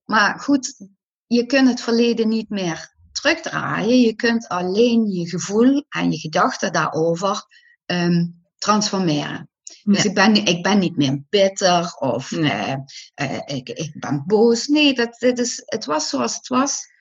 Maar 0.05 0.41
goed, 0.41 0.87
je 1.27 1.47
kunt 1.47 1.69
het 1.69 1.81
verleden 1.81 2.29
niet 2.29 2.49
meer 2.49 2.95
terugdraaien. 3.13 4.01
Je 4.01 4.15
kunt 4.15 4.49
alleen 4.49 5.07
je 5.07 5.29
gevoel 5.29 5.85
en 5.89 6.11
je 6.11 6.19
gedachten 6.19 6.73
daarover 6.73 7.47
um, 7.87 8.45
transformeren. 8.59 9.51
Dus 9.83 10.05
ik, 10.05 10.15
ben, 10.15 10.35
ik 10.35 10.63
ben 10.63 10.79
niet 10.79 10.97
meer 10.97 11.23
bitter 11.29 11.95
of 11.99 12.31
uh, 12.31 12.75
uh, 13.23 13.41
ik, 13.45 13.69
ik 13.69 13.93
ben 13.99 14.23
boos. 14.27 14.67
Nee, 14.67 14.95
dat, 14.95 15.17
dat 15.19 15.39
is, 15.39 15.63
het 15.65 15.85
was 15.85 16.09
zoals 16.09 16.35
het 16.35 16.49
was. 16.49 16.95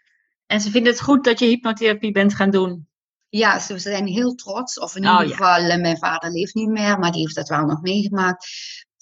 En 0.46 0.62
ze 0.62 0.72
vinden 0.72 0.92
het 0.92 1.02
goed 1.02 1.24
dat 1.24 1.40
je 1.40 1.46
hypnotherapie 1.46 2.12
bent 2.12 2.34
gaan 2.34 2.50
doen. 2.50 2.88
Ja, 3.30 3.60
ze 3.60 3.80
zijn 3.80 4.08
heel 4.08 4.36
trots. 4.36 4.80
Of 4.80 4.96
in 4.96 5.08
oh, 5.08 5.22
ieder 5.22 5.38
geval, 5.38 5.62
ja. 5.62 5.78
mijn 5.78 5.98
vader 5.98 6.32
leeft 6.32 6.54
niet 6.54 6.70
meer, 6.70 7.00
maar 7.00 7.12
die 7.12 7.22
heeft 7.22 7.36
dat 7.36 7.50
wel 7.50 7.66
nog 7.66 7.82
meegemaakt. 7.82 8.48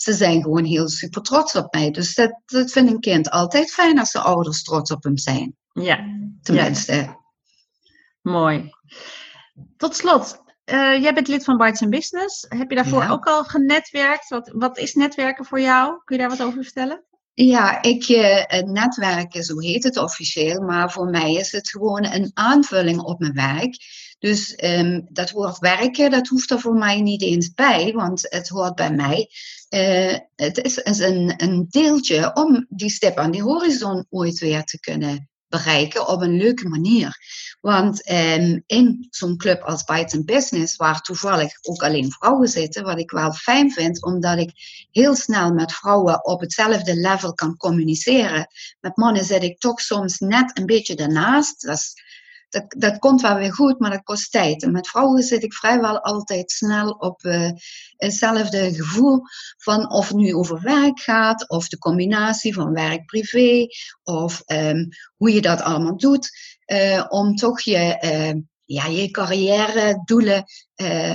Ze 0.03 0.13
zijn 0.13 0.41
gewoon 0.41 0.65
heel 0.65 0.89
super 0.89 1.21
trots 1.21 1.55
op 1.55 1.73
mij. 1.73 1.91
Dus 1.91 2.15
dat, 2.15 2.41
dat 2.45 2.71
vindt 2.71 2.91
een 2.91 2.99
kind 2.99 3.29
altijd 3.29 3.71
fijn 3.71 3.99
als 3.99 4.11
de 4.11 4.19
ouders 4.19 4.63
trots 4.63 4.91
op 4.91 5.03
hem 5.03 5.17
zijn. 5.17 5.55
Ja. 5.71 5.99
Tenminste. 6.41 6.93
Ja. 6.93 7.19
Mooi. 8.21 8.69
Tot 9.77 9.95
slot, 9.95 10.41
uh, 10.65 11.01
jij 11.01 11.13
bent 11.13 11.27
lid 11.27 11.43
van 11.43 11.57
Bites 11.57 11.89
Business. 11.89 12.45
Heb 12.49 12.69
je 12.69 12.75
daarvoor 12.75 13.01
ja. 13.01 13.09
ook 13.09 13.25
al 13.25 13.43
genetwerkt? 13.43 14.29
Wat, 14.29 14.51
wat 14.53 14.77
is 14.77 14.93
netwerken 14.93 15.45
voor 15.45 15.61
jou? 15.61 16.01
Kun 16.03 16.15
je 16.15 16.21
daar 16.21 16.37
wat 16.37 16.47
over 16.47 16.63
vertellen? 16.63 17.03
Ja, 17.33 17.81
ik, 17.81 18.07
uh, 18.07 18.61
netwerken, 18.61 19.43
zo 19.43 19.59
heet 19.59 19.83
het 19.83 19.97
officieel, 19.97 20.61
maar 20.61 20.91
voor 20.91 21.09
mij 21.09 21.33
is 21.33 21.51
het 21.51 21.69
gewoon 21.69 22.05
een 22.05 22.31
aanvulling 22.33 22.99
op 22.99 23.19
mijn 23.19 23.33
werk. 23.33 23.77
Dus 24.19 24.63
um, 24.63 25.07
dat 25.09 25.31
woord 25.31 25.57
werken, 25.57 26.11
dat 26.11 26.27
hoeft 26.27 26.51
er 26.51 26.59
voor 26.59 26.75
mij 26.75 27.01
niet 27.01 27.21
eens 27.21 27.53
bij, 27.53 27.91
want 27.93 28.25
het 28.29 28.49
hoort 28.49 28.75
bij 28.75 28.91
mij. 28.91 29.29
Uh, 29.73 30.17
het 30.35 30.57
is, 30.57 30.77
is 30.77 30.99
een, 30.99 31.33
een 31.37 31.65
deeltje 31.69 32.31
om 32.33 32.65
die 32.69 32.89
stip 32.89 33.17
aan 33.17 33.31
die 33.31 33.41
horizon 33.41 34.05
ooit 34.09 34.39
weer 34.39 34.63
te 34.63 34.79
kunnen 34.79 35.29
bereiken 35.47 36.07
op 36.07 36.21
een 36.21 36.37
leuke 36.37 36.67
manier. 36.67 37.17
Want 37.61 38.11
um, 38.11 38.63
in 38.65 39.07
zo'n 39.09 39.37
club 39.37 39.61
als 39.61 39.83
Bites 39.83 40.23
Business, 40.23 40.75
waar 40.75 41.01
toevallig 41.01 41.53
ook 41.61 41.83
alleen 41.83 42.11
vrouwen 42.11 42.47
zitten, 42.47 42.83
wat 42.83 42.99
ik 42.99 43.11
wel 43.11 43.31
fijn 43.31 43.71
vind, 43.71 44.03
omdat 44.03 44.37
ik 44.37 44.51
heel 44.91 45.15
snel 45.15 45.53
met 45.53 45.73
vrouwen 45.73 46.25
op 46.25 46.41
hetzelfde 46.41 46.95
level 46.95 47.33
kan 47.33 47.57
communiceren. 47.57 48.47
Met 48.79 48.97
mannen 48.97 49.25
zit 49.25 49.43
ik 49.43 49.59
toch 49.59 49.81
soms 49.81 50.19
net 50.19 50.57
een 50.57 50.65
beetje 50.65 50.95
daarnaast. 50.95 51.61
Dat 51.61 51.77
is 51.77 52.02
dat, 52.53 52.65
dat 52.77 52.99
komt 52.99 53.21
wel 53.21 53.35
weer 53.35 53.53
goed, 53.53 53.79
maar 53.79 53.89
dat 53.89 54.03
kost 54.03 54.31
tijd. 54.31 54.63
En 54.63 54.71
met 54.71 54.87
vrouwen 54.87 55.23
zit 55.23 55.43
ik 55.43 55.53
vrijwel 55.53 55.99
altijd 55.99 56.51
snel 56.51 56.91
op 56.91 57.23
uh, 57.23 57.49
hetzelfde 57.95 58.73
gevoel 58.73 59.21
van 59.57 59.91
of 59.91 60.07
het 60.07 60.17
nu 60.17 60.35
over 60.35 60.61
werk 60.61 60.99
gaat, 60.99 61.49
of 61.49 61.67
de 61.67 61.77
combinatie 61.77 62.53
van 62.53 62.73
werk-privé, 62.73 63.65
of 64.03 64.41
um, 64.45 64.87
hoe 65.15 65.33
je 65.33 65.41
dat 65.41 65.61
allemaal 65.61 65.97
doet, 65.97 66.29
uh, 66.71 67.05
om 67.09 67.35
toch 67.35 67.61
je, 67.61 67.97
uh, 68.03 68.41
ja, 68.65 68.85
je 68.85 69.11
carrière 69.11 70.01
doelen 70.05 70.45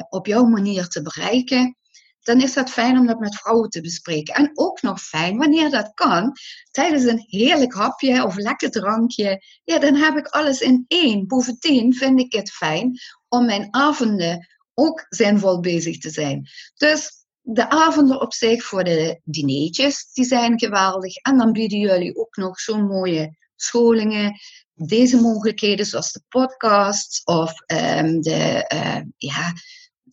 op 0.09 0.27
jouw 0.27 0.44
manier 0.44 0.87
te 0.87 1.03
bereiken 1.03 1.77
dan 2.22 2.40
is 2.40 2.52
dat 2.52 2.70
fijn 2.70 2.98
om 2.98 3.07
dat 3.07 3.18
met 3.18 3.37
vrouwen 3.37 3.70
te 3.70 3.81
bespreken. 3.81 4.35
En 4.35 4.50
ook 4.54 4.83
nog 4.83 5.00
fijn, 5.00 5.37
wanneer 5.37 5.70
dat 5.70 5.90
kan, 5.94 6.33
tijdens 6.70 7.04
een 7.04 7.24
heerlijk 7.26 7.74
hapje 7.74 8.24
of 8.24 8.37
lekker 8.37 8.70
drankje. 8.70 9.42
Ja, 9.64 9.78
dan 9.78 9.94
heb 9.94 10.16
ik 10.16 10.26
alles 10.26 10.61
in 10.61 10.85
één. 10.88 11.26
Bovendien 11.26 11.94
vind 11.94 12.20
ik 12.20 12.33
het 12.33 12.50
fijn 12.50 12.98
om 13.28 13.44
mijn 13.44 13.68
avonden 13.70 14.46
ook 14.74 15.07
zinvol 15.09 15.61
bezig 15.61 15.98
te 15.98 16.11
zijn. 16.11 16.48
Dus 16.76 17.11
de 17.40 17.70
avonden 17.70 18.20
op 18.20 18.33
zich 18.35 18.64
voor 18.64 18.85
de 18.85 19.20
dineetjes, 19.24 20.11
die 20.12 20.24
zijn 20.24 20.59
geweldig. 20.59 21.16
En 21.16 21.38
dan 21.38 21.52
bieden 21.52 21.78
jullie 21.78 22.16
ook 22.16 22.37
nog 22.37 22.61
zo'n 22.61 22.87
mooie 22.87 23.37
scholingen. 23.57 24.40
Deze 24.74 25.20
mogelijkheden, 25.20 25.87
zoals 25.87 26.12
de 26.12 26.22
podcasts 26.28 27.22
of 27.24 27.52
um, 27.66 28.20
de, 28.20 28.70
uh, 28.74 29.00
ja, 29.16 29.52